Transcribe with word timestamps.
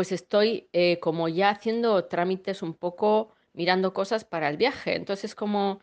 pues 0.00 0.12
estoy 0.12 0.66
eh, 0.72 0.98
como 0.98 1.28
ya 1.28 1.50
haciendo 1.50 2.06
trámites 2.06 2.62
un 2.62 2.72
poco, 2.72 3.34
mirando 3.52 3.92
cosas 3.92 4.24
para 4.24 4.48
el 4.48 4.56
viaje. 4.56 4.96
Entonces, 4.96 5.34
como, 5.34 5.82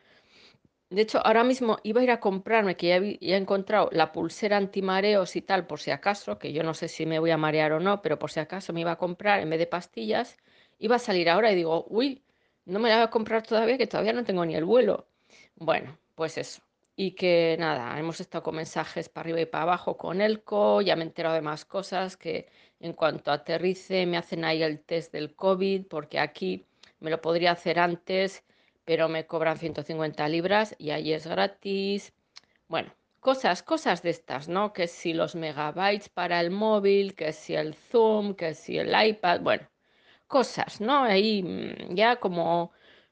de 0.90 1.04
hecho, 1.04 1.24
ahora 1.24 1.44
mismo 1.44 1.78
iba 1.84 2.02
a 2.02 2.04
ir 2.04 2.10
a 2.10 2.20
comprarme, 2.20 2.76
que 2.76 2.88
ya, 2.88 3.00
ya 3.00 3.36
he 3.36 3.40
encontrado 3.40 3.90
la 3.92 4.12
pulsera 4.12 4.58
antimareos 4.58 5.36
y 5.36 5.44
tal, 5.44 5.68
por 5.68 5.80
si 5.82 5.92
acaso, 5.92 6.40
que 6.40 6.52
yo 6.52 6.64
no 6.64 6.74
sé 6.74 6.88
si 6.88 7.06
me 7.06 7.20
voy 7.20 7.30
a 7.30 7.38
marear 7.38 7.74
o 7.74 7.80
no, 7.80 8.02
pero 8.02 8.18
por 8.18 8.32
si 8.32 8.40
acaso 8.40 8.74
me 8.74 8.82
iba 8.82 8.94
a 8.94 8.98
comprar 8.98 9.40
en 9.40 9.52
vez 9.52 9.60
de 9.60 9.68
pastillas, 9.68 10.36
iba 10.80 10.96
a 10.96 11.00
salir 11.00 11.30
ahora 11.30 11.52
y 11.52 11.56
digo, 11.56 11.86
uy, 11.88 12.24
no 12.66 12.80
me 12.80 12.90
la 12.90 12.96
voy 12.96 13.04
a 13.04 13.10
comprar 13.12 13.44
todavía, 13.44 13.78
que 13.78 13.86
todavía 13.86 14.14
no 14.14 14.24
tengo 14.24 14.44
ni 14.48 14.56
el 14.56 14.66
vuelo. 14.66 15.10
Bueno, 15.58 15.96
pues 16.16 16.40
eso. 16.40 16.64
Y 16.96 17.12
que 17.12 17.56
nada, 17.60 18.00
hemos 18.00 18.20
estado 18.20 18.42
con 18.42 18.56
mensajes 18.56 19.10
para 19.10 19.26
arriba 19.26 19.42
y 19.42 19.46
para 19.46 19.62
abajo 19.66 19.96
con 19.96 20.22
Elco, 20.22 20.82
ya 20.82 20.96
me 20.96 21.04
he 21.04 21.06
enterado 21.06 21.36
de 21.36 21.42
más 21.42 21.66
cosas, 21.66 22.18
que 22.18 22.48
en 22.80 22.94
cuanto 22.94 23.32
aterrice 23.32 24.06
me 24.06 24.18
hacen 24.18 24.46
ahí 24.46 24.64
el 24.64 24.80
test 24.80 25.12
del 25.14 25.36
COVID, 25.36 25.88
porque 25.88 26.20
aquí 26.20 26.66
me 27.00 27.10
lo 27.10 27.22
podría 27.22 27.52
hacer 27.52 27.80
antes, 27.80 28.44
pero 28.86 29.10
me 29.10 29.26
cobran 29.26 29.58
150 29.58 30.28
libras 30.30 30.76
y 30.78 30.92
ahí 30.92 31.14
es 31.14 31.28
gratis. 31.28 32.14
Bueno, 32.68 32.94
cosas, 33.20 33.64
cosas 33.64 34.02
de 34.04 34.12
estas, 34.12 34.48
¿no? 34.48 34.74
Que 34.74 34.88
si 34.88 35.14
los 35.14 35.36
megabytes 35.36 36.10
para 36.10 36.40
el 36.42 36.52
móvil, 36.52 37.16
que 37.16 37.34
si 37.34 37.56
el 37.56 37.76
Zoom, 37.76 38.36
que 38.36 38.54
si 38.54 38.78
el 38.78 38.94
iPad, 39.10 39.42
bueno, 39.42 39.68
cosas, 40.28 40.82
¿no? 40.82 41.04
Ahí 41.04 41.44
mm, 41.44 41.96
ya 41.96 42.18
como, 42.18 42.72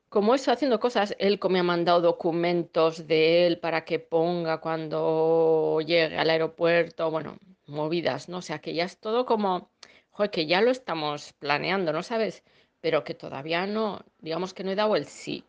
como 0.10 0.36
eso, 0.36 0.52
haciendo 0.52 0.80
cosas, 0.80 1.16
él 1.20 1.40
me 1.50 1.60
ha 1.60 1.64
mandado 1.64 2.02
documentos 2.02 3.08
de 3.08 3.48
él 3.48 3.60
para 3.60 3.86
que 3.86 4.00
ponga 4.00 4.60
cuando 4.62 5.80
llegue 5.82 6.18
al 6.18 6.30
aeropuerto, 6.30 7.12
bueno, 7.12 7.38
movidas, 7.68 8.30
¿no? 8.30 8.38
O 8.38 8.42
sea, 8.42 8.60
que 8.60 8.74
ya 8.74 8.86
es 8.86 9.00
todo 9.00 9.26
como, 9.26 9.72
joder, 10.12 10.32
que 10.32 10.46
ya 10.48 10.62
lo 10.62 10.72
estamos 10.72 11.34
planeando, 11.34 11.94
¿no 11.94 12.04
sabes? 12.04 12.44
Pero 12.82 13.04
que 13.04 13.14
todavía 13.16 13.68
no, 13.68 14.06
digamos 14.20 14.54
que 14.54 14.64
no 14.64 14.72
he 14.72 14.76
dado 14.76 14.96
el 14.96 15.06
sí. 15.06 15.44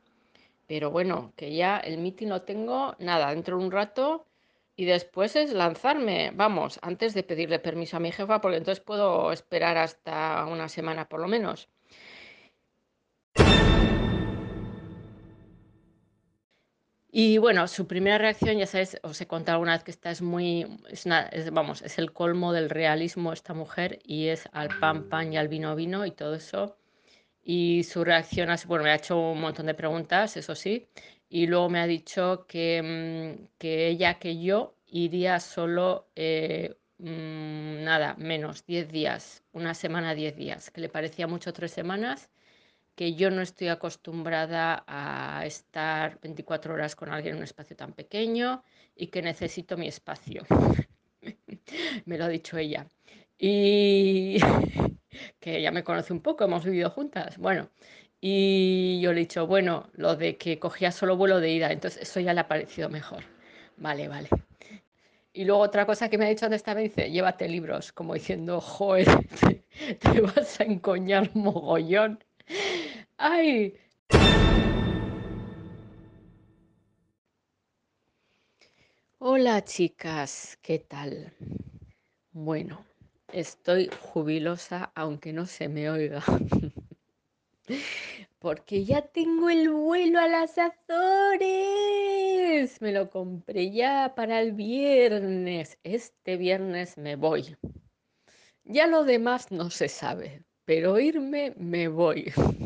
Pero 0.67 0.91
bueno, 0.91 1.33
que 1.37 1.55
ya 1.55 1.79
el 1.79 1.99
meeting 1.99 2.29
lo 2.29 2.43
tengo, 2.43 2.97
nada, 2.99 3.31
dentro 3.31 3.59
de 3.59 3.65
un 3.65 3.71
rato 3.71 4.27
y 4.77 4.85
después 4.85 5.37
es 5.37 5.53
lanzarme, 5.53 6.33
vamos, 6.35 6.79
antes 6.83 7.15
de 7.15 7.23
pedirle 7.23 7.59
permiso 7.59 7.97
a 7.97 8.01
mi 8.01 8.13
jefa, 8.13 8.41
porque 8.41 8.59
entonces 8.59 8.85
puedo 8.85 9.33
esperar 9.33 9.79
hasta 9.79 10.45
una 10.47 10.69
semana 10.69 11.09
por 11.09 11.21
lo 11.21 11.29
menos. 11.29 11.69
Y 17.19 17.39
bueno, 17.39 17.67
su 17.67 17.87
primera 17.87 18.19
reacción, 18.19 18.59
ya 18.59 18.67
sabes, 18.67 18.99
os 19.03 19.19
he 19.23 19.27
contado 19.27 19.55
alguna 19.55 19.73
vez 19.73 19.85
que 19.85 19.91
esta 19.91 20.11
es 20.11 20.21
muy, 20.21 20.67
una, 21.07 21.31
vamos, 21.51 21.81
es 21.81 21.97
el 21.97 22.13
colmo 22.13 22.53
del 22.53 22.69
realismo 22.69 23.33
esta 23.33 23.55
mujer 23.55 24.01
y 24.05 24.27
es 24.27 24.47
al 24.53 24.69
pan 24.81 25.09
pan 25.09 25.33
y 25.33 25.39
al 25.39 25.49
vino 25.49 25.75
vino 25.75 26.05
y 26.05 26.11
todo 26.11 26.35
eso. 26.35 26.77
Y 27.43 27.85
su 27.85 28.05
reacción, 28.05 28.51
bueno, 28.67 28.85
me 28.85 28.91
ha 28.91 28.97
hecho 28.97 29.19
un 29.19 29.41
montón 29.41 29.65
de 29.65 29.73
preguntas, 29.73 30.37
eso 30.37 30.55
sí, 30.55 30.89
y 31.31 31.47
luego 31.47 31.71
me 31.71 31.81
ha 31.81 31.87
dicho 31.87 32.45
que, 32.47 32.83
mm, 32.83 33.49
que 33.57 33.89
ella, 33.89 34.19
que 34.19 34.39
yo, 34.39 34.75
iría 34.87 35.41
solo, 35.41 36.09
eh, 36.17 36.75
mm, 36.99 37.83
nada, 37.83 38.15
menos, 38.19 38.67
10 38.67 38.93
días, 38.93 39.43
una 39.55 39.73
semana, 39.73 40.15
10 40.15 40.37
días, 40.37 40.71
que 40.71 40.83
le 40.83 40.91
parecía 40.91 41.27
mucho 41.27 41.55
tres 41.55 41.73
semanas, 41.73 42.29
que 42.97 43.15
yo 43.15 43.31
no 43.31 43.43
estoy 43.43 43.69
acostumbrada 43.69 44.83
a 44.87 45.45
estar 45.47 46.19
24 46.21 46.75
horas 46.75 46.97
con 46.97 47.11
alguien 47.11 47.35
en 47.35 47.39
un 47.39 47.45
espacio 47.45 47.77
tan 47.77 47.93
pequeño 47.93 48.65
y 48.97 49.09
que 49.09 49.23
necesito 49.23 49.77
mi 49.77 49.87
espacio. 49.87 50.45
me 52.07 52.19
lo 52.19 52.25
ha 52.25 52.29
dicho 52.29 52.57
ella. 52.57 52.87
Y 53.39 54.39
que 55.41 55.63
ya 55.63 55.71
me 55.71 55.85
conoce 55.85 56.13
un 56.13 56.21
poco, 56.21 56.45
hemos 56.45 56.65
vivido 56.65 56.91
juntas. 56.91 57.37
Bueno, 57.39 57.69
y 58.21 58.99
yo 59.01 59.13
le 59.13 59.21
he 59.21 59.25
dicho, 59.25 59.47
bueno, 59.47 59.91
lo 59.93 60.17
de 60.17 60.39
que 60.39 60.59
cogía 60.59 60.91
solo 60.91 61.17
vuelo 61.17 61.39
de 61.39 61.53
ida, 61.53 61.71
entonces 61.71 62.03
eso 62.03 62.21
ya 62.21 62.33
le 62.33 62.41
ha 62.41 62.49
parecido 62.49 62.89
mejor. 62.89 63.25
Vale, 63.77 64.09
vale. 64.09 64.31
Y 65.35 65.45
luego 65.45 65.61
otra 65.61 65.85
cosa 65.85 66.09
que 66.09 66.17
me 66.17 66.25
ha 66.25 66.29
dicho 66.31 66.47
antes 66.47 66.63
también 66.63 66.89
dice, 66.89 67.11
llévate 67.11 67.47
libros, 67.47 67.93
como 67.93 68.15
diciendo, 68.15 68.59
joder, 68.59 69.07
te, 70.01 70.21
vas 70.23 70.61
a 70.61 70.65
encoñar 70.65 71.31
mogollón. 71.35 72.25
¡Ay! 73.19 73.75
Hola 79.19 79.65
chicas, 79.65 80.59
¿qué 80.61 80.79
tal? 80.79 81.33
Bueno, 82.33 82.85
estoy 83.33 83.89
jubilosa 84.13 84.93
aunque 84.95 85.33
no 85.33 85.47
se 85.47 85.69
me 85.69 85.89
oiga. 85.89 86.23
Porque 88.39 88.85
ya 88.85 89.01
tengo 89.01 89.49
el 89.49 89.71
vuelo 89.71 90.19
a 90.19 90.29
las 90.29 90.59
Azores. 90.59 91.49
Me 92.83 92.93
lo 92.93 93.09
compré 93.09 93.71
ya 93.71 94.13
para 94.15 94.43
el 94.43 94.53
viernes. 94.53 95.79
Este 95.83 96.37
viernes 96.37 96.99
me 96.99 97.17
voy. 97.17 97.57
Ya 98.65 98.87
lo 98.87 99.05
demás 99.05 99.51
no 99.51 99.71
se 99.71 99.89
sabe, 99.89 100.43
pero 100.67 101.01
irme 101.01 101.55
me 101.57 101.89
voy. 101.89 102.31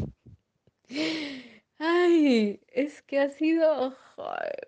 Ay, 1.79 2.61
es 2.69 3.03
que 3.03 3.21
ha 3.21 3.31
sido, 3.31 3.97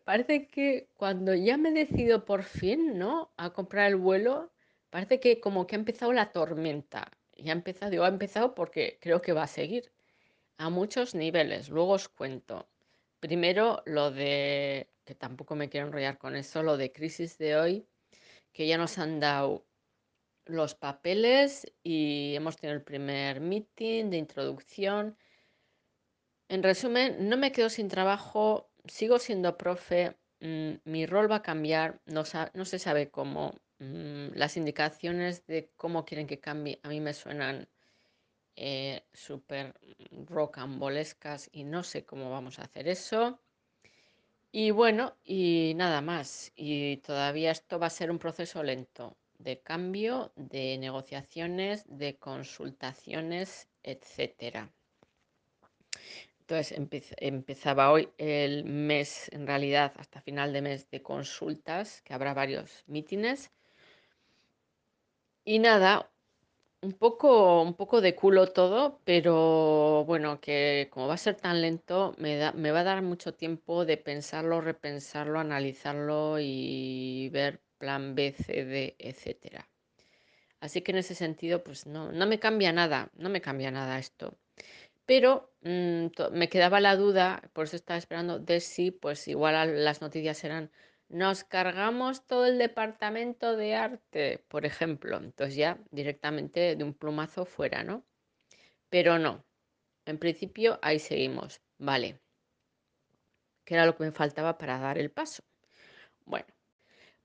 parece 0.04 0.46
que 0.48 0.88
cuando 0.96 1.34
ya 1.34 1.56
me 1.56 1.70
decido 1.70 2.24
por 2.24 2.42
fin, 2.42 2.98
¿no? 2.98 3.32
A 3.36 3.52
comprar 3.52 3.88
el 3.88 3.96
vuelo, 3.96 4.50
parece 4.90 5.20
que 5.20 5.40
como 5.40 5.66
que 5.66 5.76
ha 5.76 5.78
empezado 5.78 6.12
la 6.12 6.32
tormenta. 6.32 7.10
Y 7.36 7.50
ha 7.50 7.52
empezado, 7.52 7.90
digo, 7.90 8.04
ha 8.04 8.08
empezado 8.08 8.54
porque 8.54 8.98
creo 9.00 9.20
que 9.20 9.32
va 9.32 9.44
a 9.44 9.46
seguir 9.46 9.92
a 10.58 10.70
muchos 10.70 11.14
niveles. 11.14 11.68
Luego 11.68 11.92
os 11.92 12.08
cuento. 12.08 12.68
Primero 13.20 13.82
lo 13.84 14.10
de, 14.10 14.88
que 15.04 15.14
tampoco 15.14 15.54
me 15.56 15.68
quiero 15.68 15.86
enrollar 15.88 16.18
con 16.18 16.36
eso, 16.36 16.62
lo 16.62 16.76
de 16.76 16.92
crisis 16.92 17.36
de 17.38 17.56
hoy, 17.56 17.86
que 18.52 18.66
ya 18.66 18.78
nos 18.78 18.98
han 18.98 19.20
dado 19.20 19.64
los 20.46 20.74
papeles 20.74 21.70
y 21.82 22.34
hemos 22.36 22.56
tenido 22.56 22.76
el 22.76 22.84
primer 22.84 23.40
meeting 23.40 24.10
de 24.10 24.16
introducción. 24.18 25.16
En 26.52 26.62
resumen, 26.62 27.30
no 27.30 27.38
me 27.38 27.50
quedo 27.50 27.70
sin 27.70 27.88
trabajo, 27.88 28.68
sigo 28.84 29.18
siendo 29.18 29.56
profe, 29.56 30.18
mm, 30.40 30.72
mi 30.84 31.06
rol 31.06 31.30
va 31.30 31.36
a 31.36 31.42
cambiar, 31.42 32.02
no, 32.04 32.26
se 32.26 32.78
sabe 32.78 33.10
cómo. 33.10 33.54
Mm, 33.78 34.34
las 34.34 34.58
indicaciones 34.58 35.46
de 35.46 35.70
cómo 35.78 36.04
quieren 36.04 36.26
que 36.26 36.40
cambie 36.40 36.78
a 36.82 36.90
mí 36.90 37.00
me 37.00 37.14
suenan 37.14 37.68
eh, 38.56 39.02
súper 39.14 39.74
rocambolescas 40.26 41.48
y 41.52 41.64
no 41.64 41.82
sé 41.82 42.04
cómo 42.04 42.30
vamos 42.30 42.58
a 42.58 42.64
hacer 42.64 42.86
eso. 42.86 43.40
Y 44.52 44.72
bueno, 44.72 45.16
y 45.24 45.72
nada 45.76 46.02
más. 46.02 46.52
Y 46.54 46.98
todavía 46.98 47.50
esto 47.50 47.78
va 47.78 47.86
a 47.86 47.98
ser 47.98 48.10
un 48.10 48.18
proceso 48.18 48.62
lento 48.62 49.16
de 49.38 49.62
cambio, 49.62 50.32
de 50.36 50.76
negociaciones, 50.76 51.84
de 51.88 52.18
consultaciones, 52.18 53.68
etcétera. 53.82 54.70
Entonces 56.52 57.14
empezaba 57.18 57.90
hoy 57.90 58.10
el 58.18 58.64
mes, 58.64 59.30
en 59.32 59.46
realidad, 59.46 59.94
hasta 59.96 60.20
final 60.20 60.52
de 60.52 60.60
mes 60.60 60.90
de 60.90 61.02
consultas, 61.02 62.02
que 62.02 62.12
habrá 62.12 62.34
varios 62.34 62.84
mítines. 62.86 63.50
Y 65.44 65.58
nada, 65.60 66.10
un 66.82 66.92
poco, 66.94 67.62
un 67.62 67.74
poco 67.74 68.00
de 68.00 68.14
culo 68.16 68.48
todo, 68.52 69.00
pero 69.04 70.04
bueno, 70.06 70.40
que 70.40 70.88
como 70.92 71.08
va 71.08 71.14
a 71.14 71.18
ser 71.18 71.36
tan 71.36 71.60
lento, 71.62 72.14
me, 72.18 72.36
da, 72.36 72.52
me 72.52 72.72
va 72.72 72.80
a 72.80 72.84
dar 72.84 73.02
mucho 73.02 73.34
tiempo 73.34 73.84
de 73.84 73.96
pensarlo, 73.98 74.60
repensarlo, 74.60 75.40
analizarlo 75.40 76.38
y 76.40 77.30
ver 77.32 77.62
plan 77.78 78.14
B, 78.14 78.32
C, 78.32 78.64
D, 78.64 78.96
etcétera. 78.98 79.68
Así 80.60 80.82
que 80.82 80.92
en 80.92 80.98
ese 80.98 81.14
sentido, 81.14 81.64
pues 81.64 81.86
no, 81.86 82.12
no 82.12 82.26
me 82.26 82.38
cambia 82.40 82.72
nada, 82.72 83.10
no 83.14 83.28
me 83.30 83.42
cambia 83.42 83.70
nada 83.70 83.98
esto. 83.98 84.38
Pero 85.14 85.52
mm, 85.60 86.06
me 86.32 86.48
quedaba 86.48 86.80
la 86.80 86.96
duda, 86.96 87.42
por 87.52 87.66
eso 87.66 87.76
estaba 87.76 87.98
esperando, 87.98 88.38
de 88.38 88.60
si 88.60 88.90
pues 88.90 89.28
igual 89.28 89.84
las 89.84 90.00
noticias 90.00 90.38
serán 90.38 90.70
nos 91.10 91.44
cargamos 91.44 92.26
todo 92.26 92.46
el 92.46 92.56
departamento 92.56 93.54
de 93.54 93.74
arte, 93.74 94.42
por 94.48 94.64
ejemplo. 94.64 95.18
Entonces 95.18 95.56
ya 95.56 95.78
directamente 95.90 96.76
de 96.76 96.82
un 96.82 96.94
plumazo 96.94 97.44
fuera, 97.44 97.84
¿no? 97.84 98.06
Pero 98.88 99.18
no. 99.18 99.44
En 100.06 100.16
principio 100.16 100.78
ahí 100.80 100.98
seguimos. 100.98 101.60
Vale. 101.76 102.18
¿Qué 103.66 103.74
era 103.74 103.84
lo 103.84 103.94
que 103.94 104.04
me 104.04 104.12
faltaba 104.12 104.56
para 104.56 104.78
dar 104.78 104.96
el 104.96 105.10
paso? 105.10 105.42
Bueno, 106.24 106.46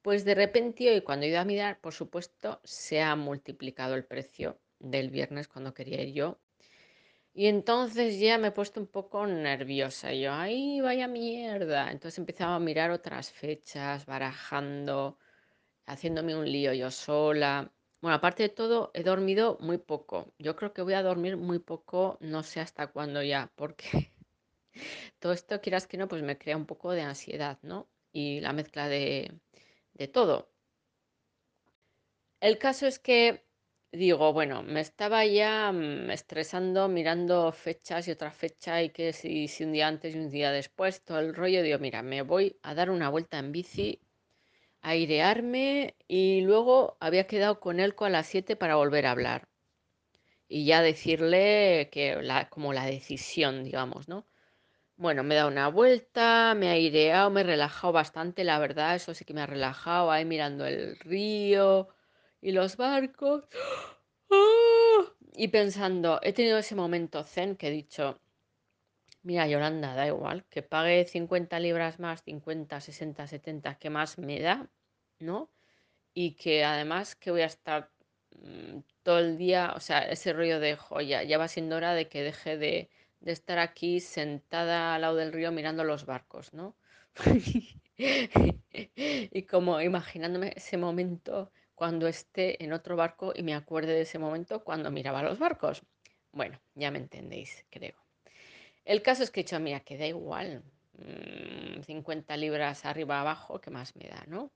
pues 0.01 0.25
de 0.25 0.35
repente 0.35 0.91
hoy 0.91 0.99
cuando 1.03 1.25
he 1.25 1.29
ido 1.29 1.39
a 1.39 1.45
mirar, 1.45 1.79
por 1.79 1.93
supuesto, 1.93 2.59
se 2.65 3.01
ha 3.01 3.15
multiplicado 3.15 3.95
el 3.95 4.03
precio 4.03 4.59
del 4.77 5.09
viernes 5.09 5.47
cuando 5.47 5.73
quería 5.73 6.01
ir 6.01 6.13
yo 6.13 6.41
y 7.37 7.45
entonces 7.47 8.19
ya 8.19 8.39
me 8.39 8.47
he 8.47 8.51
puesto 8.51 8.79
un 8.79 8.87
poco 8.87 9.27
nerviosa. 9.27 10.11
Yo, 10.13 10.33
ay, 10.33 10.81
vaya 10.81 11.07
mierda. 11.07 11.91
Entonces 11.91 12.17
empezaba 12.17 12.55
a 12.55 12.59
mirar 12.59 12.89
otras 12.91 13.31
fechas, 13.31 14.07
barajando, 14.07 15.19
haciéndome 15.87 16.35
un 16.35 16.51
lío 16.51 16.73
yo 16.73 16.91
sola. 16.91 17.71
Bueno, 18.01 18.15
aparte 18.15 18.43
de 18.43 18.49
todo, 18.49 18.91
he 18.95 19.03
dormido 19.03 19.57
muy 19.61 19.77
poco. 19.77 20.33
Yo 20.39 20.55
creo 20.55 20.73
que 20.73 20.81
voy 20.81 20.95
a 20.95 21.03
dormir 21.03 21.37
muy 21.37 21.59
poco, 21.59 22.17
no 22.21 22.43
sé 22.43 22.59
hasta 22.61 22.87
cuándo 22.87 23.21
ya, 23.23 23.51
porque 23.55 24.11
todo 25.19 25.33
esto, 25.33 25.61
quieras 25.61 25.87
que 25.87 25.97
no, 25.97 26.07
pues 26.07 26.23
me 26.23 26.37
crea 26.39 26.57
un 26.57 26.65
poco 26.65 26.91
de 26.91 27.01
ansiedad, 27.03 27.59
¿no? 27.63 27.87
Y 28.13 28.41
la 28.41 28.53
mezcla 28.53 28.89
de, 28.89 29.39
de 29.93 30.07
todo. 30.07 30.51
El 32.39 32.57
caso 32.57 32.87
es 32.87 32.97
que 32.99 33.46
digo, 33.97 34.33
bueno, 34.33 34.63
me 34.63 34.81
estaba 34.81 35.25
ya 35.25 35.71
mm, 35.71 36.11
estresando 36.11 36.87
mirando 36.87 37.51
fechas 37.51 38.07
y 38.07 38.11
otra 38.11 38.31
fecha 38.31 38.81
y 38.83 38.89
que 38.91 39.13
si, 39.13 39.47
un 39.63 39.73
día 39.73 39.87
antes 39.87 40.15
y 40.15 40.19
un 40.19 40.29
día 40.29 40.51
después, 40.51 41.03
todo 41.03 41.19
el 41.19 41.35
rollo, 41.35 41.63
digo, 41.63 41.79
mira, 41.79 42.01
me 42.03 42.21
voy 42.21 42.57
a 42.63 42.73
dar 42.75 42.89
una 42.89 43.09
vuelta 43.09 43.39
en 43.39 43.51
bici, 43.51 44.01
airearme 44.81 45.95
y 46.07 46.41
luego 46.41 46.97
había 46.99 47.27
quedado 47.27 47.59
con 47.59 47.79
Elko 47.79 48.05
a 48.05 48.09
las 48.09 48.27
7 48.27 48.55
para 48.55 48.75
volver 48.75 49.05
a 49.07 49.11
hablar 49.11 49.49
y 50.47 50.65
ya 50.65 50.81
decirle 50.81 51.89
que 51.91 52.21
la, 52.21 52.49
como 52.49 52.73
la 52.73 52.85
decisión, 52.85 53.63
digamos, 53.63 54.07
¿no? 54.07 54.25
Bueno, 54.97 55.23
me 55.23 55.35
he 55.35 55.37
dado 55.37 55.49
una 55.49 55.69
vuelta, 55.69 56.55
me 56.55 56.67
he 56.67 56.71
aireado, 56.71 57.29
me 57.31 57.41
he 57.41 57.43
relajado 57.45 57.93
bastante, 57.93 58.43
la 58.43 58.59
verdad, 58.59 58.95
eso 58.95 59.13
sí 59.13 59.25
que 59.25 59.33
me 59.33 59.41
ha 59.41 59.47
relajado 59.47 60.11
ahí 60.11 60.25
mirando 60.25 60.65
el 60.65 60.97
río 60.99 61.89
y 62.41 62.51
los 62.51 62.77
barcos. 62.77 63.47
¡Ah! 64.31 65.13
Y 65.35 65.49
pensando, 65.49 66.19
he 66.23 66.33
tenido 66.33 66.57
ese 66.57 66.75
momento 66.75 67.23
zen 67.23 67.55
que 67.55 67.67
he 67.67 67.71
dicho, 67.71 68.19
mira, 69.23 69.47
Yolanda, 69.47 69.93
da 69.93 70.07
igual, 70.07 70.45
que 70.49 70.63
pague 70.63 71.05
50 71.05 71.59
libras 71.59 71.99
más, 71.99 72.23
50, 72.23 72.81
60, 72.81 73.27
70, 73.27 73.75
¿qué 73.77 73.89
más 73.89 74.17
me 74.17 74.39
da? 74.39 74.67
¿No? 75.19 75.51
Y 76.13 76.35
que 76.35 76.65
además 76.65 77.15
que 77.15 77.31
voy 77.31 77.41
a 77.41 77.45
estar 77.45 77.91
mm, 78.31 78.79
todo 79.03 79.19
el 79.19 79.37
día, 79.37 79.73
o 79.75 79.79
sea, 79.79 79.99
ese 79.99 80.33
rollo 80.33 80.59
de 80.59 80.75
joya, 80.75 81.23
ya 81.23 81.37
va 81.37 81.47
siendo 81.47 81.75
hora 81.75 81.93
de 81.93 82.09
que 82.09 82.23
deje 82.23 82.57
de, 82.57 82.89
de 83.19 83.31
estar 83.31 83.59
aquí 83.59 83.99
sentada 83.99 84.95
al 84.95 85.01
lado 85.01 85.15
del 85.15 85.33
río 85.33 85.51
mirando 85.51 85.83
los 85.83 86.05
barcos, 86.05 86.53
¿no? 86.53 86.75
Y 87.99 89.43
como 89.43 89.81
imaginándome 89.81 90.53
ese 90.55 90.77
momento 90.77 91.51
cuando 91.77 92.07
esté 92.07 92.63
en 92.63 92.73
otro 92.73 92.95
barco 92.95 93.33
y 93.35 93.43
me 93.43 93.53
acuerde 93.53 93.93
de 93.93 94.01
ese 94.01 94.17
momento 94.17 94.63
cuando 94.63 94.89
miraba 94.89 95.21
los 95.21 95.37
barcos. 95.37 95.83
Bueno, 96.31 96.59
ya 96.73 96.89
me 96.89 96.97
entendéis, 96.97 97.65
creo. 97.69 97.93
El 98.83 99.03
caso 99.03 99.21
es 99.21 99.29
que 99.29 99.41
he 99.41 99.43
dicho, 99.43 99.59
mira, 99.59 99.81
que 99.81 99.95
da 99.95 100.07
igual, 100.07 100.63
mm, 100.93 101.83
50 101.83 102.35
libras 102.35 102.83
arriba 102.83 103.21
abajo, 103.21 103.61
¿qué 103.61 103.69
más 103.69 103.95
me 103.95 104.09
da, 104.09 104.23
no? 104.25 104.51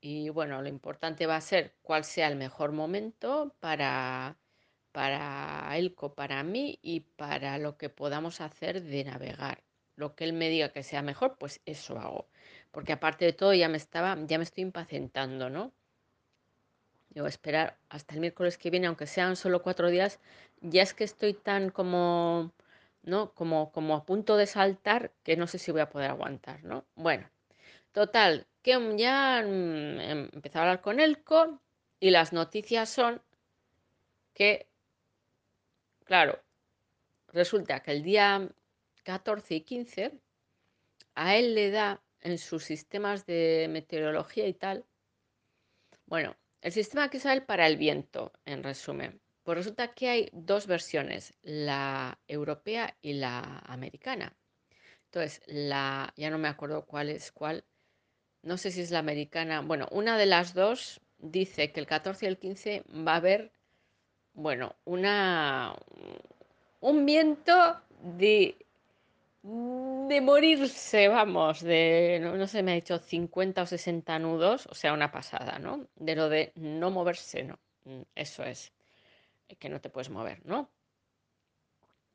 Y 0.00 0.28
bueno, 0.28 0.62
lo 0.62 0.68
importante 0.68 1.26
va 1.26 1.34
a 1.34 1.40
ser 1.40 1.74
cuál 1.82 2.04
sea 2.04 2.28
el 2.28 2.36
mejor 2.36 2.70
momento 2.70 3.56
para, 3.58 4.38
para 4.92 5.76
Elco, 5.76 6.14
para 6.14 6.44
mí 6.44 6.78
y 6.82 7.00
para 7.00 7.58
lo 7.58 7.76
que 7.76 7.88
podamos 7.88 8.40
hacer 8.40 8.80
de 8.80 9.02
navegar. 9.02 9.64
Lo 9.96 10.14
que 10.14 10.22
él 10.22 10.34
me 10.34 10.50
diga 10.50 10.72
que 10.72 10.84
sea 10.84 11.02
mejor, 11.02 11.36
pues 11.36 11.60
eso 11.64 11.98
hago. 11.98 12.28
Porque 12.70 12.92
aparte 12.92 13.24
de 13.24 13.32
todo 13.32 13.54
ya 13.54 13.68
me 13.68 13.76
estaba, 13.78 14.16
ya 14.26 14.38
me 14.38 14.44
estoy 14.44 14.62
impacientando, 14.62 15.50
¿no? 15.50 15.72
Yo 17.14 17.26
esperar 17.26 17.78
hasta 17.88 18.14
el 18.14 18.20
miércoles 18.20 18.58
que 18.58 18.70
viene, 18.70 18.86
aunque 18.88 19.06
sean 19.06 19.36
solo 19.36 19.62
cuatro 19.62 19.88
días, 19.90 20.20
ya 20.60 20.82
es 20.82 20.94
que 20.94 21.04
estoy 21.04 21.34
tan 21.34 21.70
como, 21.70 22.52
¿no? 23.02 23.32
Como, 23.34 23.72
como 23.72 23.94
a 23.96 24.04
punto 24.04 24.36
de 24.36 24.46
saltar 24.46 25.12
que 25.22 25.36
no 25.36 25.46
sé 25.46 25.58
si 25.58 25.72
voy 25.72 25.80
a 25.82 25.90
poder 25.90 26.10
aguantar, 26.10 26.64
¿no? 26.64 26.84
Bueno, 26.96 27.30
total, 27.92 28.46
que 28.62 28.72
ya 28.98 29.42
mm, 29.42 30.00
em- 30.00 30.30
empecé 30.34 30.58
a 30.58 30.62
hablar 30.62 30.80
con 30.82 31.00
Elco 31.00 31.60
y 32.00 32.10
las 32.10 32.32
noticias 32.32 32.90
son 32.90 33.22
que, 34.34 34.68
claro, 36.04 36.40
resulta 37.28 37.82
que 37.82 37.92
el 37.92 38.02
día 38.04 38.48
14 39.04 39.56
y 39.56 39.62
15 39.62 40.20
a 41.16 41.36
él 41.36 41.54
le 41.54 41.70
da 41.70 42.02
en 42.22 42.38
sus 42.38 42.64
sistemas 42.64 43.26
de 43.26 43.68
meteorología 43.70 44.46
y 44.48 44.54
tal, 44.54 44.84
bueno, 46.06 46.34
el 46.64 46.72
sistema 46.72 47.10
que 47.10 47.20
sale 47.20 47.42
para 47.42 47.66
el 47.66 47.76
viento, 47.76 48.32
en 48.46 48.62
resumen. 48.62 49.20
Pues 49.42 49.58
resulta 49.58 49.92
que 49.92 50.08
hay 50.08 50.30
dos 50.32 50.66
versiones, 50.66 51.34
la 51.42 52.18
europea 52.26 52.96
y 53.02 53.12
la 53.12 53.58
americana. 53.66 54.34
Entonces, 55.04 55.42
la, 55.46 56.14
ya 56.16 56.30
no 56.30 56.38
me 56.38 56.48
acuerdo 56.48 56.86
cuál 56.86 57.10
es 57.10 57.32
cuál, 57.32 57.64
no 58.40 58.56
sé 58.56 58.70
si 58.70 58.80
es 58.80 58.90
la 58.90 59.00
americana, 59.00 59.60
bueno, 59.60 59.88
una 59.90 60.16
de 60.16 60.24
las 60.24 60.54
dos 60.54 61.02
dice 61.18 61.70
que 61.70 61.80
el 61.80 61.86
14 61.86 62.24
y 62.24 62.28
el 62.28 62.38
15 62.38 62.84
va 63.06 63.12
a 63.12 63.16
haber, 63.16 63.52
bueno, 64.32 64.74
una, 64.86 65.76
un 66.80 67.04
viento 67.04 67.78
de 68.00 68.56
de 70.08 70.20
morirse, 70.20 71.08
vamos, 71.08 71.60
de, 71.62 72.18
no, 72.22 72.36
no 72.36 72.46
sé, 72.48 72.62
me 72.62 72.72
ha 72.72 72.74
dicho 72.80 72.98
50 72.98 73.62
o 73.62 73.66
60 73.66 74.18
nudos, 74.18 74.66
o 74.66 74.74
sea, 74.74 74.92
una 74.92 75.10
pasada, 75.12 75.58
¿no? 75.58 75.86
De 75.96 76.14
lo 76.16 76.28
de 76.28 76.52
no 76.56 76.90
moverse, 76.90 77.44
no. 77.44 77.58
Mm, 77.84 78.02
Eso 78.14 78.42
es, 78.44 78.72
que 79.60 79.68
no 79.70 79.80
te 79.82 79.90
puedes 79.90 80.10
mover, 80.10 80.44
¿no? 80.46 80.70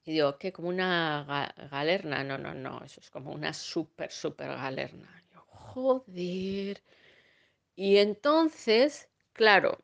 Y 0.06 0.12
digo, 0.14 0.38
¿qué? 0.38 0.52
Como 0.52 0.68
una 0.70 1.26
ga- 1.28 1.70
galerna. 1.70 2.24
No, 2.24 2.38
no, 2.38 2.54
no, 2.54 2.82
eso 2.84 3.00
es 3.02 3.10
como 3.10 3.32
una 3.32 3.54
súper, 3.54 4.12
súper 4.12 4.48
galerna. 4.50 5.24
Yo, 5.34 5.42
joder. 5.50 6.82
Y 7.76 7.98
entonces, 7.98 9.10
claro, 9.34 9.80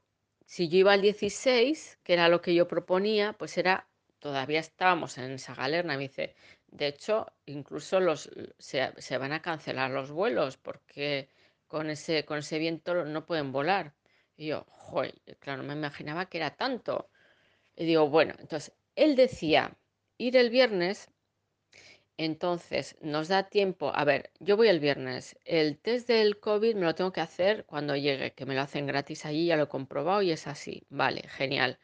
si 0.46 0.70
yo 0.70 0.80
iba 0.80 0.94
al 0.94 1.02
16, 1.02 2.00
que 2.04 2.14
era 2.14 2.30
lo 2.30 2.42
que 2.42 2.56
yo 2.56 2.68
proponía, 2.68 3.34
pues 3.34 3.58
era, 3.58 3.88
todavía 4.20 4.60
estábamos 4.62 5.18
en 5.18 5.32
esa 5.34 5.56
galerna. 5.56 5.96
Me 5.98 6.04
dice, 6.04 6.36
de 6.77 6.88
hecho, 6.88 7.27
incluso 7.45 8.00
los, 8.00 8.30
se, 8.60 9.18
van 9.18 9.33
a 9.33 9.42
cancelar 9.42 9.92
los 9.92 10.12
vuelos 10.12 10.57
porque 10.57 11.30
con 11.68 11.89
ese, 11.89 12.25
con 12.25 12.39
ese 12.39 12.60
viento 12.60 13.06
no 13.06 13.25
pueden 13.25 13.51
volar. 13.51 13.94
Y 14.38 14.48
yo, 14.48 14.66
joder, 14.69 15.16
claro, 15.39 15.63
no 15.63 15.69
me 15.69 15.74
imaginaba 15.74 16.27
que 16.27 16.38
era 16.38 16.56
tanto. 16.56 17.10
Y 17.75 17.86
digo, 17.86 18.10
bueno, 18.10 18.36
entonces, 18.39 18.74
él 18.95 19.16
decía 19.16 19.77
ir 20.18 20.38
el 20.38 20.50
viernes 20.50 21.10
entonces, 22.18 22.98
nos 23.01 23.27
da 23.27 23.50
tiempo. 23.50 23.92
A 23.94 24.06
ver, 24.06 24.31
yo 24.39 24.56
voy 24.57 24.68
el 24.69 24.80
viernes. 24.80 25.38
El 25.45 25.77
test 25.77 26.07
del 26.07 26.39
COVID 26.39 26.75
me 26.75 26.86
lo 26.86 26.95
tengo 26.95 27.12
que 27.12 27.22
hacer 27.22 27.66
cuando 27.66 27.95
llegue, 27.95 28.33
que 28.33 28.45
me 28.45 28.56
lo 28.56 28.62
hacen 28.62 28.88
gratis 28.88 29.25
allí, 29.25 29.48
ya 29.48 29.57
lo 29.57 29.63
he 29.63 29.68
comprobado 29.68 30.22
y 30.22 30.31
es 30.31 30.48
así. 30.48 30.83
Vale, 30.89 31.24
genial. 31.27 31.77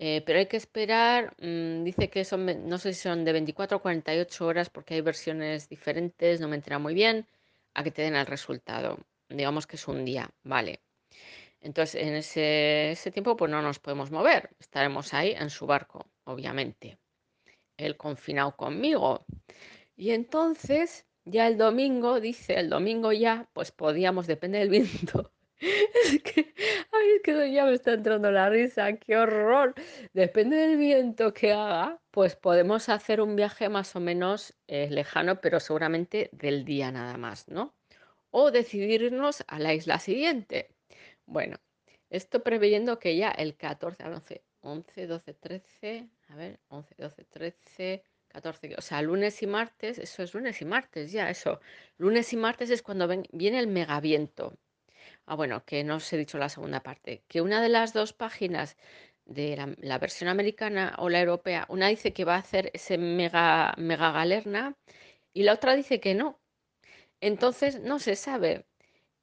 Eh, 0.00 0.22
pero 0.24 0.38
hay 0.38 0.46
que 0.46 0.56
esperar, 0.56 1.34
mm, 1.40 1.82
dice 1.84 2.08
que 2.08 2.24
son, 2.24 2.68
no 2.68 2.78
sé 2.78 2.92
si 2.94 3.00
son 3.02 3.24
de 3.24 3.32
24 3.32 3.78
o 3.78 3.82
48 3.82 4.46
horas 4.46 4.70
porque 4.70 4.94
hay 4.94 5.00
versiones 5.00 5.68
diferentes, 5.68 6.40
no 6.40 6.48
me 6.48 6.56
entera 6.56 6.78
muy 6.78 6.94
bien, 6.94 7.26
a 7.74 7.82
que 7.82 7.90
te 7.90 8.02
den 8.02 8.14
el 8.16 8.26
resultado. 8.26 8.98
Digamos 9.28 9.66
que 9.66 9.76
es 9.76 9.88
un 9.88 10.04
día, 10.04 10.30
vale. 10.44 10.80
Entonces, 11.60 12.02
en 12.02 12.14
ese, 12.14 13.10
tiempo, 13.12 13.36
pues 13.36 13.50
no 13.50 13.60
nos 13.62 13.78
podemos 13.78 14.10
mover. 14.10 14.50
Estaremos 14.60 15.12
ahí 15.14 15.32
en 15.32 15.50
su 15.50 15.66
barco, 15.66 16.06
obviamente. 16.24 16.98
Él 17.76 17.96
confinado 17.96 18.56
conmigo. 18.56 19.24
Y 19.96 20.10
entonces, 20.10 21.06
ya 21.24 21.48
el 21.48 21.58
domingo, 21.58 22.20
dice, 22.20 22.58
el 22.60 22.70
domingo 22.70 23.12
ya, 23.12 23.48
pues 23.52 23.72
podíamos, 23.72 24.26
depende 24.26 24.58
del 24.58 24.70
viento. 24.70 25.32
ay, 27.00 27.10
es 27.16 27.22
que 27.22 27.52
ya 27.52 27.64
me 27.66 27.74
está 27.74 27.92
entrando 27.94 28.30
la 28.30 28.48
risa, 28.50 28.94
qué 28.96 29.16
horror. 29.16 29.74
Depende 30.12 30.56
del 30.56 30.76
viento 30.76 31.32
que 31.34 31.52
haga, 31.52 32.00
pues 32.10 32.36
podemos 32.36 32.88
hacer 32.88 33.20
un 33.20 33.36
viaje 33.36 33.68
más 33.68 33.94
o 33.96 34.00
menos 34.00 34.54
eh, 34.66 34.88
lejano, 34.90 35.40
pero 35.40 35.60
seguramente 35.60 36.28
del 36.32 36.64
día 36.64 36.90
nada 36.92 37.16
más, 37.16 37.48
¿no? 37.48 37.74
O 38.30 38.50
decidirnos 38.50 39.44
a 39.48 39.58
la 39.58 39.74
isla 39.74 39.98
siguiente. 39.98 40.74
Bueno, 41.26 41.56
esto 42.10 42.42
preveyendo 42.42 42.98
que 42.98 43.16
ya 43.16 43.30
el 43.30 43.56
14, 43.56 44.02
a 44.02 44.08
ver, 44.08 44.16
11, 44.18 44.44
11, 44.60 45.06
12, 45.06 45.34
13, 45.34 46.10
a 46.28 46.36
ver, 46.36 46.60
11, 46.68 46.94
12, 46.98 47.24
13, 47.24 48.04
14, 48.28 48.74
o 48.76 48.82
sea, 48.82 49.02
lunes 49.02 49.42
y 49.42 49.46
martes, 49.46 49.98
eso 49.98 50.22
es 50.22 50.34
lunes 50.34 50.60
y 50.62 50.64
martes, 50.64 51.12
ya, 51.12 51.30
eso. 51.30 51.60
Lunes 51.98 52.32
y 52.32 52.36
martes 52.36 52.70
es 52.70 52.82
cuando 52.82 53.08
ven- 53.08 53.26
viene 53.32 53.58
el 53.58 53.68
megaviento. 53.68 54.58
Ah, 55.30 55.34
bueno, 55.36 55.62
que 55.66 55.84
no 55.84 55.96
os 55.96 56.10
he 56.12 56.16
dicho 56.16 56.38
la 56.38 56.48
segunda 56.48 56.82
parte, 56.82 57.22
que 57.28 57.42
una 57.42 57.60
de 57.62 57.68
las 57.68 57.92
dos 57.92 58.12
páginas 58.14 58.76
de 59.26 59.76
la, 59.78 59.98
versión 59.98 60.28
americana 60.30 60.94
o 60.98 61.10
la 61.10 61.20
europea, 61.20 61.66
una 61.68 61.88
dice 61.88 62.14
que 62.14 62.24
va 62.24 62.36
a 62.36 62.38
hacer 62.38 62.70
ese 62.72 62.96
mega, 62.98 63.74
galerna 63.76 64.74
y 65.34 65.42
la 65.44 65.54
otra 65.54 65.76
dice 65.76 66.00
que 66.00 66.14
no. 66.14 66.40
Entonces 67.20 67.80
no 67.80 67.98
se 68.00 68.16
sabe. 68.16 68.66